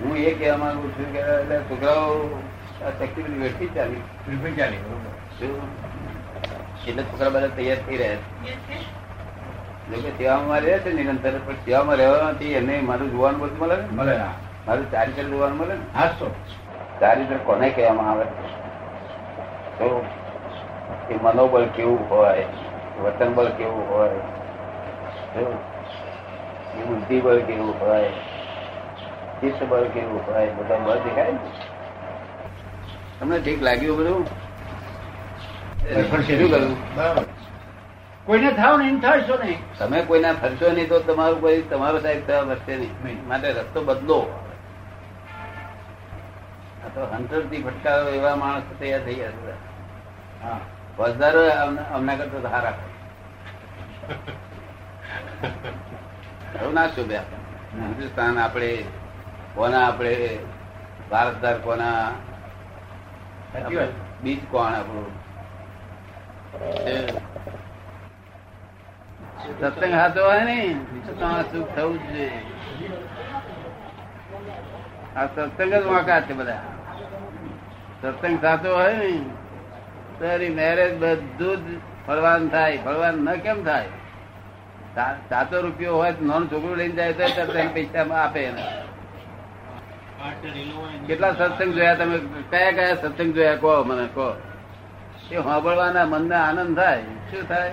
હું 0.00 0.16
એ 0.16 0.34
કહેવા 0.34 0.56
માંગુ 0.56 0.88
છું 0.88 1.12
કે 1.12 1.18
એટલે 1.18 1.58
છોકરાઓ 1.58 2.42
બધી 3.00 3.40
વેઠી 3.42 3.66
ચાલી. 3.66 4.02
ચાલી 4.56 4.76
બરોબર? 4.76 5.95
એટલે 6.86 7.02
છોકરા 7.02 7.28
બધા 7.28 7.46
તૈયાર 7.46 7.78
થઈ 7.86 7.96
રહ્યા 7.96 8.16
છે. 8.16 10.10
સેવામાં 10.18 10.60
રહે 10.60 10.78
છે 10.78 10.92
નિરંતર 10.92 11.32
પણ 11.46 11.54
સેવામાં 11.54 11.96
રહેવાથી 11.96 12.52
એને 12.52 12.80
મારું 12.80 13.10
જોવાનું 13.10 13.40
બધું 13.40 13.58
મળે 13.58 13.76
ને? 13.76 13.86
મળે 13.92 14.14
મારું 14.66 14.90
ચારિત્ર 14.90 15.22
જોવાનું 15.22 15.58
મળે 15.58 15.74
ને? 15.74 15.80
હા 15.94 16.06
તો 16.18 16.30
ચારિત્ર 17.00 17.36
કોને 17.36 17.70
કહેવામાં 17.70 18.10
આવે? 18.10 18.24
તો 19.78 20.04
એ 21.10 21.14
મનોબળ 21.22 21.64
કેવું 21.66 22.10
હોય 22.10 22.46
વતન 23.02 23.34
બળ 23.34 23.48
કેવું 23.48 23.88
હોય 23.88 24.10
જો, 25.34 25.46
એ 26.74 26.82
બુદ્ધિ 26.82 27.20
બળ 27.20 27.40
કેવું 27.40 27.80
હોય 27.80 28.10
ચિત્ત 29.40 29.62
બળ 29.68 29.84
કેવું 29.84 30.20
હોય 30.26 30.50
બધા 30.50 30.78
બળ 30.78 30.98
દેખાય 30.98 31.32
ને? 31.32 31.38
તમને 33.20 33.38
ઠીક 33.38 33.62
લાગ્યું 33.62 33.98
બધું? 33.98 34.26
કોઈને 38.24 38.52
થાવ 38.52 38.78
નહીં 38.78 38.90
એમ 38.90 39.00
થાય 39.00 39.18
નહીં. 39.18 39.78
તમે 39.78 40.02
કોઈને 40.02 40.32
ફરશો 40.32 40.72
નહીં 40.72 40.88
તો 40.88 40.98
તમારું 40.98 41.40
કોઈ 41.40 41.62
તમારો 41.62 42.00
સાહેબ 42.00 42.26
થવા 42.26 42.40
વધશે 42.40 42.76
નહીં. 42.76 43.28
માટે 43.28 43.50
રસ્તો 43.52 43.84
બદલો. 43.84 44.40
આ 46.84 46.88
તો 46.88 47.06
હંટરથી 47.06 47.62
ફટકારો 47.62 48.08
એવા 48.08 48.36
માણસ 48.36 48.62
તૈયાર 48.78 49.00
થઈ 49.00 49.14
ગયા 49.14 49.28
હા. 50.42 50.60
વજદારો 50.98 51.40
અમને- 51.40 52.16
કરતા 52.16 52.48
હારા 52.48 52.72
ના 56.74 56.86
શોભ્યા 56.86 57.20
હિન્દુસ્તાન 57.74 58.38
આપણે 58.38 58.84
કોના 59.54 59.86
આપણે 59.86 60.38
ભારતદાર 61.10 61.58
કોના? 61.58 62.10
બીજ 64.22 64.38
કોણ 64.50 64.66
આપણું? 64.66 65.25
સત્સંગ 69.60 69.94
હાથો 69.94 70.22
હોય 70.24 70.44
ને 70.44 70.58
સુખ 71.52 71.68
થવું 71.76 71.98
જ 71.98 72.06
જોઈએ. 72.12 72.30
આ 75.16 75.26
સત્સંગ 75.26 75.74
જ 75.74 75.84
વાંકા 75.86 76.20
છે 76.20 76.32
બધા. 76.32 76.62
સત્સંગ 78.02 78.40
સાચો 78.40 78.74
હોય 78.74 78.94
ને 78.94 79.12
તારી 80.20 80.48
મેરેજ 80.48 80.98
બધું 80.98 81.56
જ 81.56 81.78
ફળવાન 82.06 82.48
થાય. 82.48 82.78
ફળવાન 82.84 83.14
ન 83.14 83.34
કેમ 83.34 83.64
થાય? 83.64 83.88
સાતો 85.28 85.60
રૂપિયો 85.60 85.96
હોય 85.96 86.12
તો 86.12 86.24
નાનું 86.24 86.52
છોકરું 86.52 86.76
લઈને 86.76 86.94
જાય 86.94 87.12
તો 87.12 87.26
સત્સંગ 87.26 87.70
પૈસા 87.74 88.14
આપે 88.14 88.40
એને. 88.44 88.64
કેટલા 91.06 91.32
સત્સંગ 91.32 91.74
જોયા 91.74 91.94
તમે? 91.94 92.18
કયા 92.50 92.70
કયા 92.70 92.94
સત્સંગ 92.94 93.34
જોયા? 93.34 93.56
કહો 93.56 93.82
મને 93.84 94.06
કહો. 94.14 94.28
એ 95.30 95.36
સાંભળવાના 95.42 96.06
મનને 96.06 96.36
આનંદ 96.36 96.76
થાય, 96.76 97.02
શું 97.30 97.42
થાય? 97.48 97.72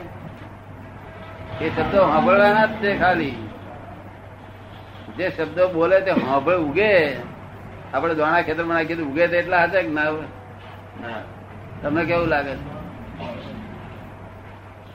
એ 1.62 1.70
શબ્દો 1.70 2.00
સાંભળવાના 2.02 2.66
જ 2.66 2.74
છે 2.84 2.92
ખાલી. 3.00 3.36
જે 5.18 5.26
શબ્દો 5.30 5.64
બોલે 5.68 5.98
તે 6.02 6.12
સાંભળ 6.12 6.58
ઉગે. 6.60 6.94
આપણે 7.94 8.14
દોણા 8.14 8.42
ખેતરમાં 8.42 8.78
નાખી 8.78 9.04
ઉગે 9.04 9.28
તો 9.28 9.36
એટલા 9.36 9.64
હતા 9.64 9.82
ના. 9.90 11.20
તમને 11.82 12.02
કેવું 12.06 12.28
લાગે 12.28 12.54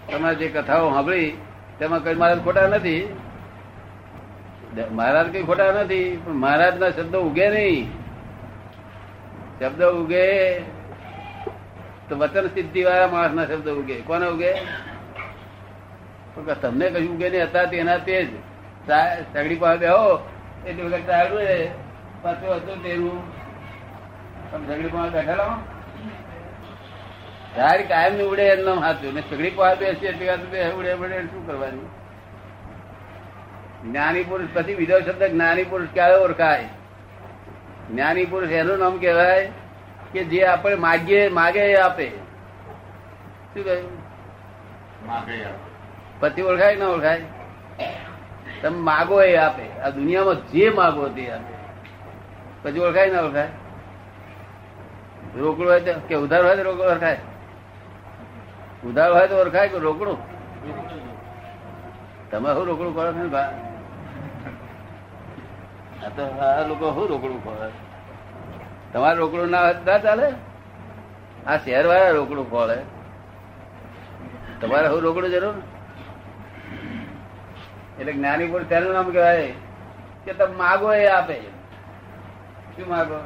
તમે 0.09 0.31
જે 0.35 0.47
કથાઓ 0.49 0.91
સાંભળી, 0.93 1.31
તેમાં 1.79 2.01
કઈ 2.05 2.15
મહારાજ 2.15 2.41
ખોટા 2.45 2.67
નથી. 2.67 3.03
મહારાજ 4.93 5.27
કઈ 5.27 5.43
ખોટા 5.43 5.71
નથી, 5.73 6.07
પણ 6.25 6.35
મહારાજ 6.35 6.75
ના 6.81 6.91
શબ્દો 6.91 7.19
ઉગે 7.21 7.47
નહીં. 7.51 7.81
શબ્દ 9.61 9.81
ઉગે 10.01 10.27
તો 12.09 12.17
વચન 12.17 12.47
સિદ્ધિ 12.47 12.83
વાળા 12.85 13.07
માણસ 13.07 13.35
ના 13.35 13.45
શબ્દ 13.45 13.69
ઉગે. 13.81 13.97
કોને 14.01 14.27
ઉગે? 14.27 14.53
તમને 16.63 16.87
કશું 16.91 17.15
ઉગે 17.15 17.31
નહીં 17.31 17.45
હતા 17.45 17.65
તેના 17.73 17.99
તે 18.07 18.17
જ. 18.25 18.31
સગડી 19.33 19.57
પાસે 19.57 19.79
બેહો, 19.79 20.05
એટલી 20.67 20.83
વખત 20.83 21.07
ચાલુ 21.07 21.37
રે 21.39 21.71
પાછું 22.23 22.55
હતું 22.57 22.79
તેનું. 22.83 23.19
સગડી 24.53 24.89
પાસે 24.89 25.11
બેઠેલા 25.11 25.53
ઝાડ 27.57 27.81
કાયમની 27.89 28.25
ઉડે 28.25 28.45
એમ 28.45 28.61
નામ 28.65 28.81
હાથું. 28.81 29.15
ને 29.15 29.23
સગડી 29.31 29.51
પાસે 29.51 29.79
બેસી 29.81 30.07
એટલી 30.07 30.29
વાત 30.29 30.43
બે 30.53 30.61
ઉડે 30.71 30.93
ઉડે 30.93 31.23
શું 31.23 31.47
કરવાનું? 31.47 31.87
જ્ઞાની 33.85 34.25
પુરુષ, 34.25 34.49
પછી 34.55 34.75
બીજો 34.75 35.01
શબ્દ, 35.01 35.23
જ્ઞાની 35.25 35.65
પુરુષ 35.65 35.89
ક્યારે 35.95 36.17
ઓળખાય? 36.17 36.65
જ્ઞાની 37.91 38.25
પુરુષ 38.25 38.51
એનું 38.51 38.79
નામ 38.79 38.95
કહેવાય 38.99 39.51
કે 40.13 40.25
જે 40.25 40.45
આપણે 40.45 40.75
માગીએ 40.75 41.29
માગે 41.29 41.61
એ 41.61 41.75
આપે. 41.75 42.09
શું 43.55 43.65
કહ્યું. 43.65 44.09
પછી 46.21 46.43
ઓળખાય 46.43 46.77
ના 46.77 46.87
ઓળખાય? 46.87 47.21
તમે 48.63 48.79
માગો 48.79 49.23
એ 49.23 49.37
આપે. 49.37 49.81
આ 49.81 49.91
દુનિયામાં 49.91 50.49
જે 50.49 50.71
માગો 50.71 51.09
તે 51.09 51.33
આપે. 51.33 51.55
પછી 52.63 52.79
ઓળખાય 52.79 53.11
ના 53.11 53.21
ઓળખાય? 53.21 53.49
રોકડું 55.37 55.67
હોય 55.67 55.81
તો 55.81 55.93
કે 56.09 56.15
ઉધાર 56.15 56.45
હોય 56.45 56.57
તો 56.57 56.63
રોકડું 56.63 56.87
ઓળખાય? 56.87 57.19
ઉધાર 58.85 59.13
હોય 59.13 59.29
તો 59.29 59.35
ઓળખાય 59.35 59.69
કે 59.69 59.79
રોકડું? 59.79 60.19
તમે 62.31 62.55
શું 62.55 62.67
રોકડું 62.67 62.95
કરો 62.95 63.13
છો? 63.13 63.37
આ 66.07 66.09
તો 66.09 66.23
આ 66.23 66.67
લોકો 66.69 66.93
શું 66.95 67.09
રોકડું 67.09 67.45
ખોળે 67.45 67.88
તમારે 68.93 69.19
રોકડું 69.19 69.49
ના 69.49 69.73
ના 69.73 69.99
ચાલે? 69.99 70.29
આ 71.47 71.57
શહેર 71.57 71.87
વાળા 71.87 72.11
રોકડું 72.11 72.51
ખોળે 72.51 72.79
તમારે 74.61 74.89
હું 74.89 75.01
રોકડું 75.01 75.31
જરૂર? 75.31 75.55
એટલે 78.01 78.13
જ્ઞાની 78.13 78.47
પુરુષ 78.47 78.67
તેનું 78.69 78.93
નામ 78.93 79.11
કહેવાય 79.11 79.53
કે 80.25 80.33
તમે 80.33 80.55
માગો 80.55 80.95
એ 80.95 81.07
આપે. 81.07 81.41
શું 82.77 82.89
માગો? 82.89 83.19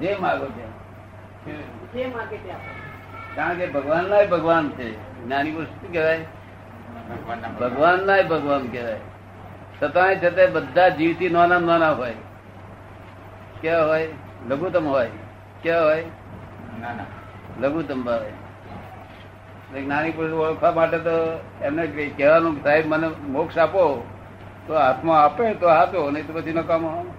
જે 0.00 0.16
માગો 0.20 0.46
છે 0.46 0.70
કારણ 3.36 3.54
કે 3.54 3.66
ભગવાન 3.66 4.04
ના 4.10 4.24
ભગવાન 4.24 4.70
છે. 4.70 5.22
જ્ઞાની 5.24 5.52
પુરુષ 5.52 5.68
શું 5.68 5.92
કહેવાય? 5.92 6.18
ભગવાનના 6.18 7.48
ભગવાન. 7.48 8.06
ના 8.06 8.22
ભગવાન 8.22 8.66
કહેવાય. 8.66 9.00
છતાંય 9.82 10.16
છતાં 10.16 10.52
બધા 10.52 10.88
જીવથી 10.88 11.28
નાના 11.28 11.58
નાના 11.58 11.92
હોય. 11.92 12.14
કેવા 13.62 13.86
હોય? 13.86 14.08
લઘુત્તમ 14.48 14.86
હોય. 14.88 15.10
કેવા 15.62 15.82
હોય? 15.82 16.04
ના 16.80 16.92
ના 16.92 17.04
લઘુત્તમ 17.60 18.08
હોય 18.08 18.32
એટલે 19.64 19.82
જ્ઞાની 19.82 20.10
પુરુષ 20.10 20.32
ઓળખવા 20.32 20.70
માટે 20.70 20.98
તો 20.98 21.40
એમને 21.62 21.86
કહેવાનું 21.86 22.62
સાહેબ 22.62 22.86
મને 22.86 23.08
મોક્ષ 23.08 23.58
આપો 23.58 24.06
તો 24.66 24.74
હાથમાં 24.74 25.24
આપે 25.24 25.54
તો 25.54 25.68
હાથો 25.68 26.10
નહીં 26.10 26.26
તો 26.26 26.32
પછી 26.32 26.52
નકામો. 26.52 27.14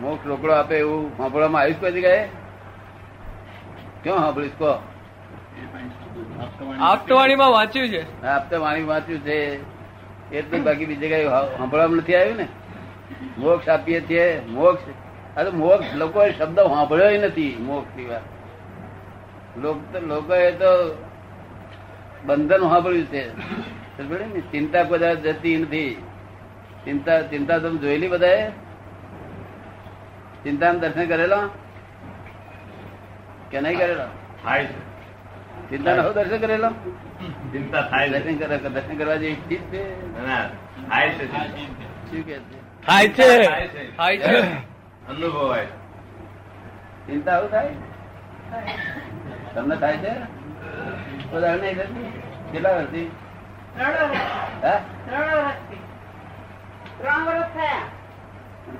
મોક્ષ 0.00 0.26
રોકડો 0.26 0.52
આપે 0.52 0.78
એવું 0.78 1.16
સાંભળવામાં 1.16 1.62
આવ્યું 1.62 1.80
પછી 1.80 1.90
કોઈ? 1.90 2.00
જગ્યાએ 2.00 2.28
ક્યાં 4.02 4.18
સાંભળીશ 4.18 4.50
કહો. 4.58 4.72
આપતવાણીમાં 6.80 7.52
વાંચ્યું 7.52 7.88
છે. 7.88 8.26
આપતા 8.26 8.58
વાણી 8.58 8.82
વાંચ્યું 8.82 9.20
છે. 9.20 9.38
એટલું 10.36 10.64
બાકી 10.64 10.84
બીજી 10.84 11.08
કઈ 11.08 11.24
સાંભળવામાં 11.28 11.96
નથી 11.96 12.16
આવ્યું 12.16 12.36
ને? 12.36 12.48
મોક્ષ 13.38 13.68
આપીએ 13.68 14.00
છીએ 14.00 14.40
મોક્ષ 14.40 14.82
અરે 15.36 15.50
મોક્ષ 15.50 15.94
લોકોએ 15.94 16.32
શબ્દ 16.32 16.60
સાંભળ્યો 16.60 17.10
નથી 17.10 17.56
મોક્ષની 17.60 18.04
વાત 18.04 18.20
લોકોએ 20.02 20.52
તો 20.52 21.02
બંધન 22.24 22.58
સાંભળ્યું 22.58 23.06
છે. 23.06 23.30
ચિંતા 24.52 24.82
બધા 24.82 25.14
જતી 25.14 25.56
નથી. 25.56 26.02
ચિંતા 26.84 27.22
ચિંતા 27.22 27.58
તમે 27.58 27.78
જોયેલી 27.78 28.08
બધાએ? 28.08 28.50
ચિંતાનું 30.44 30.80
દર્શન 30.80 31.06
કરેલા? 31.06 31.48
કે 33.50 33.60
નહીં 33.60 33.78
કરેલા? 33.78 34.06
થાય 34.44 34.64
છે. 34.64 34.78
ચિંતા 35.70 35.96
નો 35.96 36.12
દર્શન 36.12 36.38
કરેલો? 36.38 36.70
ચિંતા 37.52 37.82
થાય 37.82 38.08
દર્શન 38.10 38.98
કરવા 38.98 39.14
જેવી 39.14 39.34
ચીજ 39.34 39.60
છે. 39.60 40.16
થાય 40.88 41.08
છે. 41.08 41.32
શું 41.34 42.26
કે 42.26 42.38
છે? 42.38 42.63
થાય 42.86 43.08
છે. 43.08 43.30
થાય 43.96 44.18
છે. 44.18 44.40
અનુભવાય. 45.08 45.66
ચિંતા 47.06 47.36
આવું 47.36 47.50
થાય? 47.50 47.68
તમને 49.54 49.76
થાય 49.76 49.96
છે? 49.96 50.12
બધા 51.30 51.54
નહીં 51.54 51.78
કેટલા 52.52 52.70
વર્ષથી? 52.70 53.10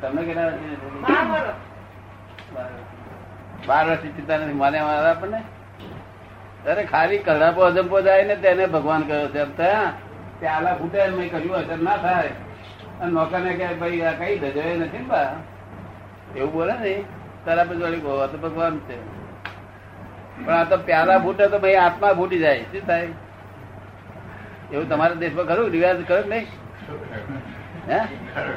તમને 0.02 0.22
કેટલા 0.22 0.42
વર્ષથી 0.42 0.76
બાર 3.66 3.88
વર્ષથી 3.88 4.08
ચિંતા 4.08 4.36
નથી. 4.36 4.52
માને 4.52 4.80
મારા 4.80 5.10
આપણને. 5.10 5.40
અરે 6.70 6.84
ખાલી 6.84 7.18
કડાપો 7.18 7.60
અજંપો 7.60 8.00
જાય 8.00 8.22
ને 8.24 8.36
તેને 8.36 8.66
ભગવાન 8.66 9.02
કહ્યો 9.02 9.28
છે. 9.28 9.44
ત્યાં 9.44 10.56
આલા 10.56 10.74
ફૂટે 10.74 11.08
મેં 11.08 11.30
કર્યું 11.30 11.56
અસર 11.56 11.78
ના 11.78 11.96
થાય. 11.96 12.30
અને 13.00 13.12
નોકરને 13.12 13.52
કે 13.54 13.66
ભાઈ 13.74 14.02
આ 14.02 14.12
કઈ 14.12 14.38
દેજો 14.38 14.60
નથી 14.60 14.98
ને 14.98 15.08
બા? 15.08 15.30
એવું 16.36 16.52
બોલે 16.52 16.74
ને 16.84 16.94
તારા 17.44 17.64
પછી 17.64 17.82
વળી 17.82 18.00
કહો, 18.00 18.26
તો 18.26 18.38
ભગવાન 18.38 18.80
છે. 18.88 18.96
પણ 20.46 20.54
આ 20.54 20.64
તો 20.64 20.76
પ્યાલા 20.78 21.18
ફૂટે 21.18 21.48
તો 21.48 21.58
ભાઈ 21.58 21.74
આત્મા 21.76 22.14
ફૂટી 22.14 22.38
જાય. 22.38 22.64
શું 22.72 22.86
થાય? 22.86 23.08
એવું 24.72 24.88
તમારા 24.88 25.14
દેશમાં 25.14 25.46
ખરું? 25.46 25.70
રિવાજ 25.70 26.04
ખરો 26.06 26.20
નહીં? 26.28 26.46
હે? 27.88 28.00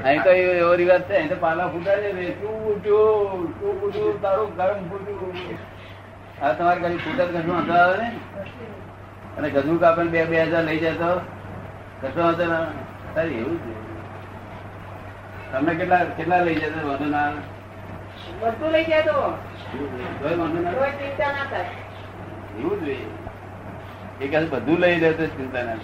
અહીં 0.04 0.24
તો 0.24 0.30
એવો 0.30 0.76
રિવાજ 0.76 1.02
છે 1.02 1.16
અહીં 1.16 1.30
તો 1.30 1.36
પાલા 1.36 1.68
ફૂટા 1.68 1.96
છે 1.96 2.14
ને 2.14 2.28
ફૂટ્યું 2.42 3.50
શું 3.60 3.74
ફૂટ્યું 3.82 4.22
તારું 4.22 4.54
ગરમ 4.58 4.86
ફૂટ્યું 4.90 5.36
આ 6.42 6.54
તમારે 6.54 6.80
કઈ 6.82 6.98
ફૂટા 6.98 7.26
તો 7.26 7.34
કશું 7.34 7.56
વાંધો 7.56 7.74
આવે 7.74 7.98
ને 7.98 8.10
અને 9.38 9.50
ગજુ 9.50 9.80
કાપે 9.80 10.04
બે 10.04 10.26
બે 10.26 10.46
હજાર 10.46 10.64
લઈ 10.64 10.80
જાય 10.80 10.96
તો 12.02 12.08
કશું 12.08 12.50
ના 12.50 12.62
આવે? 13.16 13.36
એવું 13.42 13.60
છે. 13.66 13.77
તમને 15.52 15.76
કેટલા 15.76 16.04
કેટલા 16.18 16.42
લઈ 16.42 16.56
જતો 16.56 16.88
વાંધો 16.88 17.06
ના 17.06 17.26
આવે? 17.28 17.42
બધું 18.42 18.72
લઈ 18.72 18.86
જાય 18.86 19.02
તો 19.02 19.14
વાંધો 20.38 20.60
ના 20.62 20.72
આવે? 20.72 20.90
ચિંતા 21.02 21.32
ના 21.32 21.46
થાય. 21.52 21.72
એવું 22.60 22.78
જોઈએ 22.86 23.08
એ 24.22 24.28
કહે 24.28 24.40
બધું 24.46 24.78
લઈ 24.80 24.96
લે 24.96 25.14
તો 25.14 25.26
ચિંતા 25.28 25.64
ના 25.64 25.78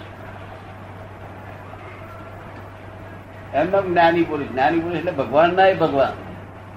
એમનો 3.54 3.78
જ્ઞાની 3.82 4.22
પુરુષ 4.22 4.48
જ્ઞાની 4.48 4.80
પુરુષ 4.80 4.98
એટલે 4.98 5.12
ભગવાન 5.12 5.50
ના 5.56 5.72
ભગવાન. 5.74 6.14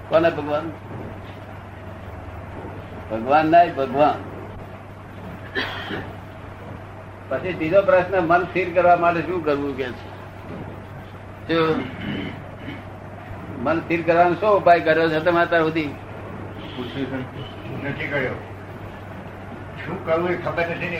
કોને 0.09 0.29
ભગવાન? 0.29 0.65
ભગવાન 3.11 3.45
ના 3.51 3.65
ભગવાન. 3.77 4.19
પછી 7.29 7.53
ત્રીજો 7.53 7.81
પ્રશ્ન 7.81 8.19
મન 8.19 8.43
સ્થિર 8.43 8.67
કરવા 8.73 8.95
માટે 8.95 9.21
શું 9.21 9.43
કરવું? 9.45 9.77
કે 9.77 9.87
છે? 11.47 11.57
મન 13.67 13.79
સ્થિર 13.79 14.01
કરવાનો 14.07 14.35
શું 14.35 14.51
ઉપાય 14.57 14.79
કર્યો 14.79 15.09
છે 15.09 15.19
તમે 15.19 15.39
અત્યાર 15.41 15.63
સુધી? 15.63 15.87
નથી 17.83 18.07
કર્યો. 18.07 18.35
શું 19.85 19.97
કરવું 20.05 20.29
એ 20.29 20.37
ખબર 20.45 20.65
નથી. 20.69 20.99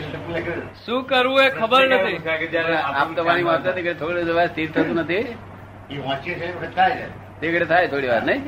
શું 0.86 1.02
કરવું 1.12 1.40
એ 1.44 1.50
ખબર 1.50 1.84
નથી. 1.88 2.16
આપણું 2.58 3.16
તમારી 3.16 3.44
વાત 3.44 3.68
નથી 3.68 3.82
કે 3.82 3.94
થોડી 3.94 4.32
વાર 4.40 4.48
સ્થિર 4.48 4.72
થતું 4.72 4.96
નથી? 4.96 5.16
એ 5.16 5.98
વાંચીએ 5.98 6.36
છે 6.40 6.76
થાય 6.76 6.96
છે. 6.96 7.66
થાય 7.66 7.88
થોડી 7.88 8.08
વાર 8.08 8.24
નહીં? 8.24 8.44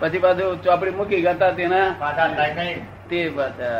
પછી 0.00 0.18
પાછું 0.18 0.62
ચોપડી 0.62 0.90
મૂકી 0.90 1.22
ગયા 1.22 1.50
તેના 1.50 1.86
તે 3.10 3.20
પાછા 3.36 3.72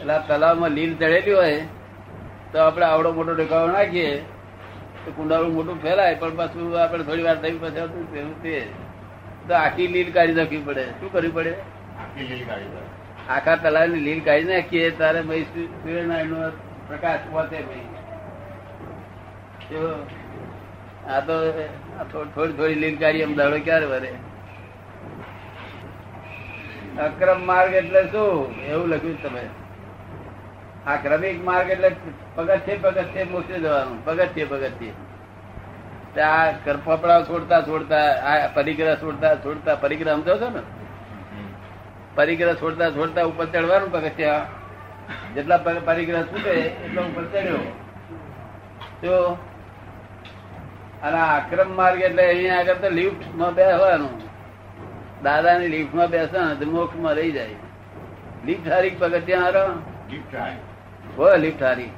એટલે 0.00 0.16
તલાવમાં 0.28 0.70
લીલ 0.70 0.92
ચડેલી 0.94 1.34
હોય 1.34 1.56
તો 2.52 2.58
આપણે 2.66 2.86
આવડો 2.86 3.10
મોટો 3.12 3.34
ટેકાવો 3.34 3.66
નાખીએ. 3.66 4.12
કુંડાળું 5.10 5.54
મોટું 5.54 5.82
ફેલાય 5.82 6.14
પણ 6.14 6.36
પાછું 6.36 6.82
આપણે 6.82 7.04
થોડી 7.04 7.22
વાર 7.22 7.42
થઈ 7.42 7.58
પછી 7.58 8.34
તે 8.42 8.66
તો 9.48 9.54
આખી 9.54 9.86
લીલ 9.86 10.12
કાઢી 10.12 10.32
નાખવી 10.32 10.58
પડે. 10.58 10.84
શું 10.84 11.12
કરવી 11.12 11.28
પડે? 11.28 11.50
આખી 11.50 12.26
લીલી. 12.26 12.44
આખા 13.28 13.56
તલાવની 13.56 14.00
લીલ 14.00 14.20
કાઢી 14.20 14.44
નાખીએ 14.44 14.90
તારે 14.90 15.22
ભાઈ 15.22 15.42
સૂ- 15.42 15.66
સૂર્યનારાયણનો 15.66 16.50
પ્રકાશ 16.88 17.18
પહોંચે 17.30 17.60
ભાઈ 17.60 17.80
આ 21.08 21.20
તો 21.20 21.50
થોડી 22.24 22.52
થોડી 22.52 22.74
લીલ 22.74 22.98
કાઢી 22.98 23.18
એમ 23.18 23.34
દાડો 23.34 23.58
ક્યારે 23.58 23.86
વરે? 23.86 24.12
અક્રમ 27.00 27.46
માર્ગ 27.46 27.72
એટલે 27.72 28.02
શું? 28.02 28.56
એવું 28.60 28.88
લખ્યું 28.88 29.22
તમે. 29.22 29.40
આ 30.86 30.96
ક્રમિક 30.96 31.44
માર્ગ 31.44 31.70
એટલે 31.70 31.90
પગથિયે 32.36 32.76
પગથિયે 32.76 33.24
મોકલી 33.24 33.60
જવાનું 33.60 34.04
પગથિયે 34.04 34.46
પગથિયે. 34.46 34.94
આ 36.22 36.52
કરપપડા 36.64 37.22
છોડતા 37.22 37.62
છોડતા, 37.62 38.08
આ 38.30 38.48
પરિગ્રહ 38.54 38.94
છોડતા 38.94 39.34
છોડતા, 39.34 39.74
પરિગ્રહ 39.74 40.12
સમજો 40.14 40.36
છો 40.36 40.48
ને? 40.48 40.62
પરિગ્રહ 42.14 42.54
છોડતા 42.54 42.90
છોડતા 42.90 43.24
ઉપર 43.24 43.46
ચડવાનું 43.46 43.92
પગથિયા 43.92 44.46
જેટલા 45.34 45.56
પરિગ્રહ 45.56 46.22
છૂટે, 46.22 46.50
એટલો 46.50 47.02
ઉપર 47.02 47.24
ચડ્યો. 47.24 47.62
તો 49.02 49.38
અને 51.02 51.18
આક્રમ 51.18 51.76
માર્ગ 51.76 52.00
એટલે 52.00 52.22
અહીંયા 52.28 52.58
આગળ 52.58 52.74
તો 52.74 52.88
લિફ્ટમાં 52.88 53.54
બેસવાનું 53.54 54.14
દાદાની 55.22 55.68
લિફ્ટમાં 55.68 56.10
બેસવાનું, 56.10 56.60
તો 56.60 56.66
મોક્ષમાં 56.66 57.14
રહી 57.14 57.32
જાય. 57.32 57.58
લિફ્ટ 58.44 58.68
હારી 58.68 58.90
પગથિયા 58.90 59.40
હારો. 59.40 59.66
લિફ્ટ 60.10 60.34
હારી. 60.36 60.73
હતા 61.18 61.36
કે 61.36 61.64
હારી. 61.64 61.90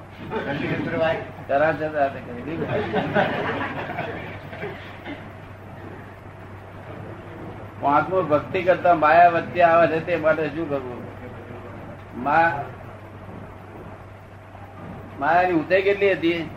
પાંચમું 7.81 8.29
ભક્તિ 8.29 8.63
કરતા 8.63 8.95
માયા 8.95 9.29
વચ્ચે 9.29 9.63
આવે 9.63 9.87
છે 9.87 10.07
તે 10.07 10.17
માટે 10.17 10.49
શું 10.49 10.71
કરવું? 10.71 11.03
મા 12.23 12.65
માયાની 15.21 15.53
ઊંચાઈ 15.53 15.83
કેટલી 15.83 16.13
હતી? 16.13 16.51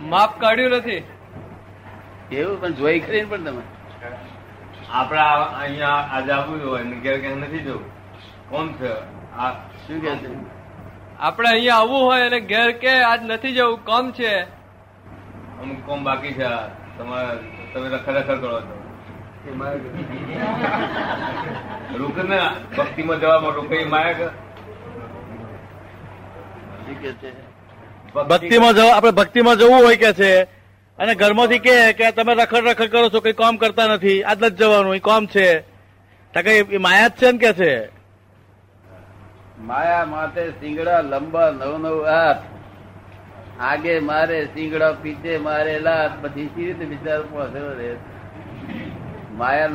માપ 0.00 0.40
કાઢ્યું 0.40 0.70
નથી. 0.70 1.04
એવું? 2.32 2.60
પણ 2.60 2.72
જોઈ 2.72 3.00
ખરી 3.00 3.20
ને 3.20 3.26
પણ 3.26 3.44
તમે. 3.44 3.62
આપણે 4.92 5.18
આ- 5.18 5.60
અહીંયા 5.62 5.88
આજે 5.88 6.32
આવવું 6.32 6.70
હોય 6.70 6.82
ને 6.82 6.96
ઘેર 6.96 7.20
ક્યાંક 7.20 7.36
નથી 7.36 7.58
જવું. 7.58 7.93
કોણ 8.50 8.68
છે? 8.72 8.92
આ 9.38 9.50
શું 9.86 10.00
કે 10.00 10.12
છે? 10.16 10.28
આપણે 11.18 11.48
અહીંયા 11.48 11.76
આવવું 11.76 12.00
હોય 12.00 12.26
અને 12.26 12.40
ઘેર 12.40 12.72
કે 12.72 13.02
આજ 13.02 13.20
નથી 13.22 13.52
જવું 13.52 13.84
કોમ 13.84 14.12
છે? 14.12 14.42
અમુક 15.62 15.86
કોમ 15.86 16.04
બાકી 16.04 16.32
છે 16.32 16.48
તમારે 16.98 17.38
તમે 17.74 17.88
રખડ 17.88 18.16
રખડ 18.16 18.40
કરો 18.40 18.60
છો. 18.60 18.74
રૂક 21.98 22.16
ને 22.16 22.40
ભક્તિમાં 22.76 23.20
જવા 23.20 23.40
માટે 23.40 23.56
રોકે 23.56 23.84
માયા 23.84 24.30
ભક્તિમાં 28.28 28.74
જવું 28.74 28.94
આપણે 28.96 29.10
ભક્તિમાં 29.10 29.56
જવું 29.56 29.84
હોય 29.84 29.96
કે 29.96 30.12
છે 30.12 30.42
અને 30.98 31.14
ઘરમાંથી 31.14 31.58
કે 31.58 31.92
કે 31.92 32.12
તમે 32.12 32.34
રખડ 32.34 32.68
રખડ 32.68 32.90
કરો 32.90 33.08
છો 33.08 33.20
કઈ 33.20 33.32
કામ 33.32 33.56
કરતા 33.56 33.88
નથી 33.94 34.22
આજ 34.22 34.38
જ 34.44 34.56
જવાનું 34.58 34.94
એ 34.96 34.98
કામ 34.98 35.26
છે. 35.26 35.48
તો 36.34 36.40
કઈ 36.42 36.78
માયા 36.78 37.08
જ 37.08 37.12
છે 37.20 37.32
ને 37.32 37.38
કે 37.38 37.52
છે? 37.52 37.72
માયા 39.64 40.04
માથે 40.04 40.50
સિંગડા 40.50 41.00
લંબા 41.00 41.50
નવ 41.50 41.78
નવ 41.78 42.04
હાથ. 42.04 42.36
આગે 43.60 44.00
મારે 44.00 44.44
સિંગડા 44.44 44.92
પીછે 44.92 45.38
મારે 45.38 45.78
લાત. 45.78 46.22
પછી 46.22 46.46
સી 46.46 46.66
રીતે 46.66 46.84
બિચારો 46.84 47.22
પહોંચ્યો 47.22 47.74
રે? 47.74 47.96
માયા 49.32 49.68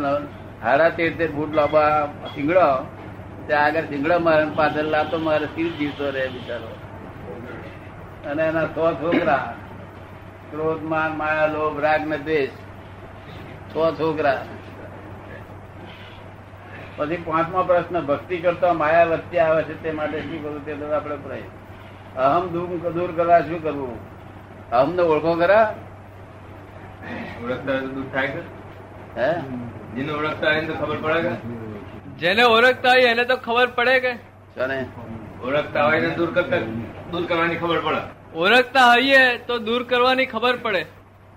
હાડા 0.64 0.90
તેર 0.90 1.18
તેર 1.18 1.32
ફૂટ 1.32 1.54
લાંબા 1.54 2.06
સિંગડો 2.36 2.88
ત્યાં 3.48 3.66
આગળ 3.66 3.82
સિંગડા 3.82 4.20
મારે 4.20 4.46
પાછળ 4.56 4.84
લાતો 4.84 5.18
મારે 5.18 5.46
સ્થિર 5.46 5.68
જીવતો 5.68 6.10
રહે 6.10 6.28
બિચારો? 6.28 6.76
અને 8.30 8.44
એના 8.44 8.66
સો 8.66 8.94
છોકરા. 8.94 9.54
ક્રોધ 10.52 10.84
માન 10.84 11.18
માયા 11.18 11.46
લોભ 11.46 11.80
રાગ 11.80 12.08
ને 12.08 12.18
દ્વેષ. 12.18 12.50
છ 13.72 13.76
છોકરા. 13.76 14.46
પછી 17.00 17.18
પાંચમો 17.18 17.64
પ્રશ્ન 17.64 18.02
ભક્તિ 18.02 18.38
કરતા 18.38 18.74
માયા 18.74 19.04
વચ્ચે 19.04 19.40
આવે 19.40 19.64
છે 19.64 19.84
તે 19.84 19.92
માટે 19.92 20.22
શું 20.22 20.44
કરવું 20.44 20.66
તે 20.66 20.94
આપણે 20.94 21.16
અહમ 22.18 22.48
દૂર 22.48 22.90
દૂર 22.90 23.12
કરવા 23.12 23.42
શું 23.42 23.64
કરવું? 23.64 23.98
અહમ 24.70 24.96
ને 24.96 25.02
ઓળખો 25.02 25.36
ખરા? 25.36 25.76
ઓળખતા 27.46 27.80
દૂર 27.80 28.06
થાય 28.14 28.28
કે 28.28 28.40
હે? 29.22 29.34
જેને 29.96 30.14
ઓળખતા 30.14 30.48
હોય 30.48 30.58
એને 30.58 30.68
તો 30.68 30.74
ખબર 30.74 30.96
પડે 30.98 31.22
કે? 31.22 31.30
જેને 32.18 32.44
ઓળખતા 32.44 32.92
હોય 32.92 33.02
એને 33.02 33.26
તો 33.26 33.36
ખબર 33.36 33.68
પડે 33.68 34.00
કે? 34.00 34.12
ઓળખતા 35.44 35.86
હોય 35.86 35.98
એને 35.98 36.10
દૂર 36.10 36.32
કરતા 36.34 36.58
દૂર 37.12 37.26
કરવાની 37.26 37.56
ખબર 37.56 37.80
પડે. 37.80 38.20
ઓળખતા 38.38 38.92
હોઈએ 38.92 39.38
તો 39.38 39.58
દૂર 39.58 39.84
કરવાની 39.84 40.26
ખબર 40.26 40.56
પડે. 40.56 40.86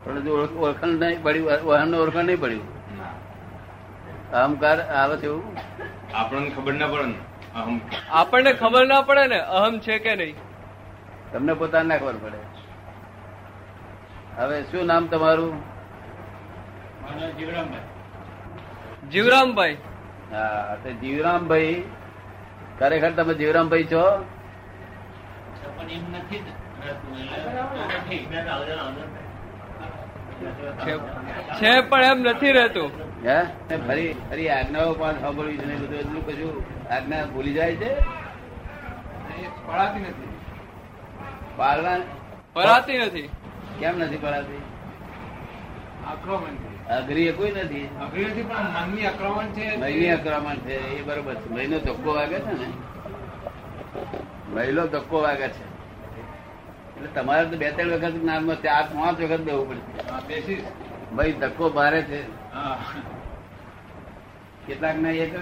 પણ 0.05 0.17
હજુ 0.17 0.33
ઓળખ- 0.33 0.87
નહીં 0.87 1.23
પડ્યું 1.23 1.51
વાહન 1.65 1.95
ઓળખ 1.95 2.17
નહીં 2.17 2.41
પડ્યું. 2.41 2.82
અહંકાર 4.33 4.79
આવે 4.93 5.15
છે 5.17 5.27
એવું 5.27 5.45
આપણને 6.15 6.51
ખબર 6.51 6.75
ના 6.75 6.89
પડે 6.89 7.07
ને 7.07 7.19
આપણને 8.13 8.53
ખબર 8.55 8.85
ના 8.87 9.03
પડે 9.03 9.25
ને 9.29 9.39
અહમ 9.59 9.75
છે 9.81 9.99
કે 9.99 10.13
નહીં? 10.17 10.37
તમને 11.33 11.55
પોતાને 11.55 11.89
ના 11.89 11.99
ખબર 11.99 12.17
પડે. 12.23 12.41
હવે 14.39 14.57
શું 14.71 14.87
નામ 14.87 15.05
તમારું? 15.09 15.57
જીવરામભાઈ. 19.11 19.77
હા 20.33 20.77
તો 20.83 20.91
જીવરામભાઈ 21.01 21.77
ખરેખર 22.79 23.13
તમે 23.13 23.35
જીવરામભાઈ 23.35 23.87
છો? 23.87 24.05
છે 30.81 30.93
છે 31.59 31.73
પણ 31.83 32.05
એમ 32.05 32.19
નથી 32.27 32.53
રહેતું. 32.53 32.91
હે? 33.27 33.43
ફરી 33.77 34.15
ફરી 34.31 34.49
આજ્ઞાઓ 34.49 34.95
પણ 34.95 35.21
સાંભળવી 35.21 35.57
છે 35.57 35.77
બધું 35.77 35.99
એટલું 35.99 36.27
કશું 36.27 36.65
આજ્ઞા 36.93 37.25
ભૂલી 37.25 37.53
જાય 37.53 37.77
છે? 37.77 37.95
પડાતી 39.67 40.01
નથી. 40.01 40.29
પાડવા 41.57 42.01
પડાતી 42.53 42.99
નથી. 42.99 43.29
કેમ 43.81 43.99
નથી 43.99 44.17
પડાતી? 44.17 44.63
આક્રમણ 46.07 46.95
અઘરી 46.97 47.27
એ 47.27 47.33
કોઈ 47.33 47.51
નથી? 47.51 47.89
અઘરી 48.01 48.25
નથી 48.25 48.43
પણ 48.43 48.57
મનની 48.57 49.07
આક્રમણ 49.07 49.45
છે 49.45 49.77
મહિની 49.77 50.11
આક્રમણ 50.11 50.57
છે 50.57 50.99
એ 50.99 51.03
બરોબર 51.03 51.35
છે. 51.35 51.49
મહિનો 51.49 51.79
ધક્કો 51.79 52.15
વાગે 52.15 52.39
છે 52.39 52.53
ને? 52.53 52.73
મહિલો 54.55 54.87
ધક્કો 54.87 55.23
વાગે 55.23 55.49
છે. 55.49 55.65
એટલે 56.97 57.09
તમારે 57.15 57.49
તો 57.49 57.57
બે 57.57 57.71
ત્રણ 57.71 57.91
વખત 57.91 58.25
નામ 58.25 58.55
ચાર 58.55 58.83
પાંચ 58.83 59.21
વખત 59.21 59.41
દેવું 59.41 59.69
પડશે. 59.69 60.63
ભાઈ 61.17 61.33
ધક્કો 61.33 61.71
ભારે 61.71 62.03
છે. 62.03 62.42
કેટલાક 64.67 64.97
ના 64.97 65.11
એક 65.11 65.33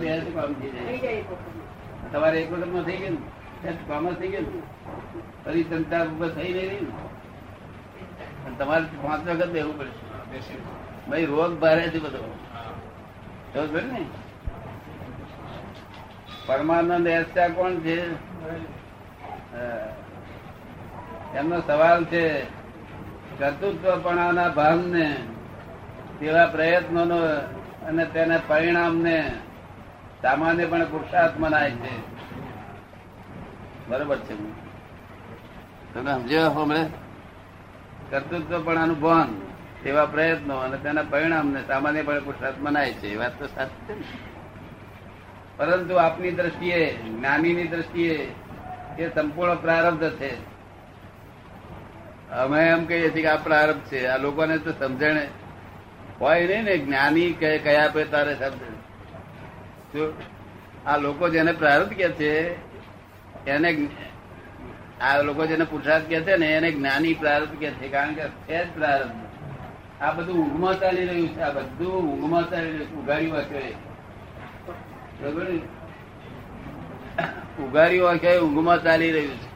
બે 0.00 0.08
કામ 0.34 0.52
થઈ 0.52 0.70
જાય. 0.98 1.24
તમારે 2.12 2.36
એક 2.42 2.52
વખતમાં 2.52 2.84
થઈ 2.84 2.96
ગયું 2.96 3.18
ને? 3.64 3.72
કામ 3.88 4.04
થઈ 4.14 4.28
ગયું 4.28 4.62
ફરી 5.44 5.64
ચિંતા 5.64 6.02
ઉપર 6.02 6.28
થઈ 6.28 6.52
નહીં 6.52 6.86
ને? 8.46 8.52
તમારે 8.58 8.86
પાંચ 9.02 9.28
વખત 9.28 9.50
બેવું 9.50 9.78
પડશે. 9.78 10.56
ભાઈ 11.10 11.26
રોગ 11.26 11.52
ભારે 11.60 11.84
છે 11.88 11.98
બધો. 11.98 12.22
સમજ 13.54 13.84
ને? 13.92 14.02
પરમાનંદ 16.46 17.06
એસ્યા 17.06 17.48
કોણ 17.48 17.74
છે? 17.86 17.98
એમનો 21.36 21.60
સવાલ 21.60 22.04
છે 22.04 22.24
કર્તૃત્વપણાના 23.38 24.48
ભાવને 24.48 25.06
તેવા 26.20 26.46
પ્રયત્નોનો 26.46 27.16
અને 27.86 28.04
તેના 28.04 28.38
પરિણામને 28.46 29.32
સામાન્ય 30.22 30.66
પણ 30.66 30.84
પુરુષાર્થ 30.84 31.38
મનાય 31.38 31.70
છે. 31.70 32.16
બરોબર 33.88 34.18
છે. 34.18 34.34
તમે 35.94 36.12
સમજો 36.12 36.50
હમણે 36.50 36.86
કર્તૃત્વ 38.10 38.62
પણ 38.64 38.78
અનુભવન 38.78 39.40
તેવા 39.82 40.06
પ્રયત્નો 40.06 40.56
અને 40.56 40.76
તેના 40.76 41.02
પરિણામને 41.02 41.62
સામાન્ય 41.66 42.02
પણ 42.02 42.24
પુરુષાર્થ 42.24 42.56
મનાય 42.60 42.92
છે. 42.92 43.08
એ 43.08 43.16
વાત 43.16 43.38
તો 43.38 43.46
સાચી 43.46 43.94
છે 43.94 44.36
પરંતુ 45.56 45.94
આપની 45.94 46.30
દ્રષ્ટિએ 46.30 46.96
જ્ઞાનીની 46.96 47.64
દ્રષ્ટિએ 47.64 48.34
એ 48.98 49.08
સંપૂર્ણ 49.14 49.54
પ્રારબ્ધ 49.54 50.10
છે. 50.10 50.36
અમે 52.30 52.68
એમ 52.68 52.84
કહીએ 52.84 53.10
છીએ 53.10 53.22
કે 53.22 53.28
આ 53.28 53.36
પ્રારબ્ધ 53.36 53.80
છે. 53.80 54.06
આ 54.06 54.16
લોકોને 54.16 54.58
તો 54.58 54.72
સમજણ 54.72 55.16
હોય 56.20 56.46
નહીં 56.46 56.64
ને, 56.64 56.74
જ્ઞાની 56.78 57.32
કયા 57.32 57.88
પે 57.92 58.04
તારે 58.04 58.34
શબ્દ? 58.34 58.62
આ 60.86 60.96
લોકો 60.96 61.28
જેને 61.28 61.52
પ્રારંભ 61.52 61.92
કે 61.92 62.08
છે, 62.08 62.32
એને 63.46 63.70
આ 65.00 65.22
લોકો 65.22 65.46
જેને 65.46 65.64
પુરુષાર્થ 65.64 66.04
કે 66.04 66.20
છે 66.20 66.36
ને, 66.36 66.46
એને 66.46 66.68
જ્ઞાની 66.72 67.14
પ્રારંભ 67.14 67.56
કે 67.58 67.70
છે, 67.70 67.88
કારણ 67.88 68.14
કે 68.14 68.24
છે 68.48 68.58
જ 68.64 68.68
પ્રારંભ 68.74 69.24
આ 70.00 70.10
બધું 70.10 70.36
ઊંઘમાં 70.36 70.80
ચાલી 70.80 71.04
રહ્યું 71.04 71.28
છે, 71.28 71.40
આ 71.40 71.50
બધું 71.50 71.94
ઊંઘમાં 72.12 72.50
ચાલી 72.50 72.70
રહ્યું 72.70 72.88
છે, 72.88 72.94
ઉઘાડી 72.94 73.30
ને? 75.48 75.58
ઉઘાડી 77.64 77.98
વાક્યો 77.98 78.42
ઊંઘમાં 78.46 78.82
ચાલી 78.82 79.12
રહ્યું 79.12 79.36
છે. 79.36 79.48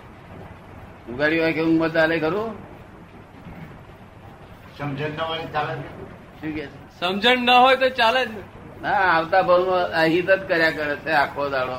ઉઘાડી 1.12 1.40
વાક્યો 1.40 1.66
ઊંઘમાં 1.66 1.92
ચાલે 1.92 2.16
ખરું? 2.18 2.50
સમજણ 4.78 5.12
શું 6.40 6.54
કે 6.54 6.64
સમજણ 7.00 7.38
ન 7.38 7.50
હોય 7.50 7.76
તો 7.76 7.88
ચાલે 7.90 8.20
જ 8.26 8.30
ને. 8.34 8.42
આવતા 8.88 9.42
ભાવમાં 9.42 9.84
અહિત 10.02 10.30
જ 10.30 10.40
કર્યા 10.48 10.70
કરે 10.70 10.96
છે 10.96 11.12
આખો 11.12 11.48
દાડો. 11.48 11.78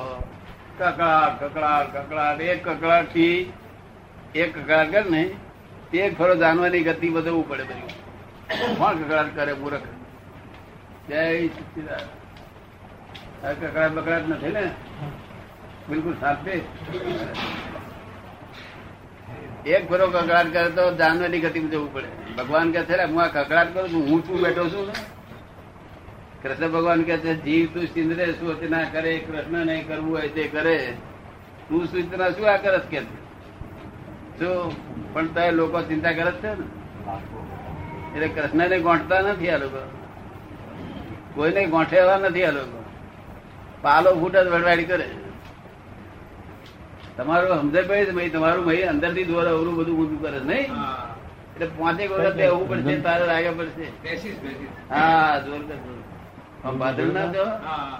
કકડાટ 0.79 1.33
કકડાટ 1.43 1.87
કકડાટ. 1.95 2.41
એક 2.41 2.59
કકડાટથી 2.67 3.37
એક 4.35 4.49
કકડાટ 4.57 4.91
કરે 4.91 5.03
ને 5.09 5.23
તે 5.91 6.09
ફરો 6.09 6.35
જાનવાની 6.35 6.83
ગતિ 6.83 7.09
બધું 7.09 7.43
પડે 7.49 7.63
બધું 7.63 8.77
કોણ 8.77 8.95
કકડાટ 9.01 9.35
કરે 9.35 9.53
મૂર્ખ? 9.53 9.87
જય 11.09 11.21
સચિદાન 11.47 12.05
કકડાટ 13.59 13.91
બકડાટ 13.91 14.25
નથી 14.29 14.51
ને? 14.51 14.65
બિલકુલ 15.89 16.15
સાચે. 16.19 16.55
એક 19.65 19.89
ફરો 19.89 20.07
કકડાટ 20.07 20.53
કરે 20.53 20.69
તો 20.69 20.95
જાનવાની 20.95 21.39
ગતિ 21.39 21.59
જવું 21.59 21.93
પડે. 21.93 22.33
ભગવાન 22.37 22.71
કે 22.71 22.83
છે 22.83 23.03
હું 23.03 23.23
આ 23.23 23.27
કકડાટ 23.27 23.73
કરું 23.73 23.89
છું, 23.89 24.09
હું 24.09 24.27
શું 24.27 24.41
બેઠો 24.41 24.69
છું. 24.69 24.87
ને 24.87 24.93
કૃષ્ણ 26.43 26.71
ભગવાન 26.71 27.03
કે 27.03 27.17
છે, 27.17 27.33
જીવ 27.35 27.73
તું 27.73 27.83
સિંદરે 27.83 28.31
સૂચના 28.31 28.83
કરે, 28.83 29.17
કૃષ્ણ 29.17 29.65
નહીં 29.65 29.87
કરવું 29.87 30.15
હોય 30.15 30.29
તે 30.29 30.43
કરે. 30.43 30.93
તું 31.69 31.85
સૂચના 31.85 32.29
શું 32.29 32.53
આ 32.53 32.57
કરસ 32.57 32.81
કે 32.89 32.99
શું? 32.99 34.75
પણ 35.13 35.27
તો 35.27 35.51
લોકો 35.51 35.81
ચિંતા 35.81 36.11
કરે 36.11 36.31
છે 36.31 36.47
ને. 36.47 36.65
એટલે 38.15 38.27
કૃષ્ણને 38.27 38.79
ગોંઠતા 38.79 39.21
નથી 39.21 39.49
આ 39.49 39.57
લોકો. 39.57 39.91
કોઈને 41.35 41.65
ગોંઠેવા 41.65 42.17
નથી 42.17 42.43
આ 42.43 42.51
લોકો. 42.51 42.83
પાલો 43.81 44.13
ફૂટ 44.15 44.37
જ 44.37 44.47
વડવાડી 44.47 44.83
કરે. 44.83 45.09
તમારું 47.21 47.59
સમજે 47.61 47.81
પડે 47.83 48.29
તમારું 48.29 48.63
ભાઈ 48.65 48.83
અંદરથી 48.83 49.25
દોર 49.25 49.45
અવરું 49.47 49.75
બધું 49.75 49.95
ઊંધું 49.95 50.19
કરે 50.21 50.31
છે, 50.31 50.45
નહીં? 50.45 50.71
એટલે 51.53 51.67
પાંચેક 51.77 52.09
વખત 52.11 52.35
બેહવું 52.35 52.65
પડશે 52.67 52.95
તારે 53.01 53.25
લાગે 53.25 53.51
પડશે. 53.51 53.85
હા 54.89 55.39
જોર 55.39 55.61
કર 55.61 55.77
જોર. 55.77 55.99
આમ 56.63 56.75
ના 57.13 57.27
જો 57.33 57.45
હા. 57.63 57.99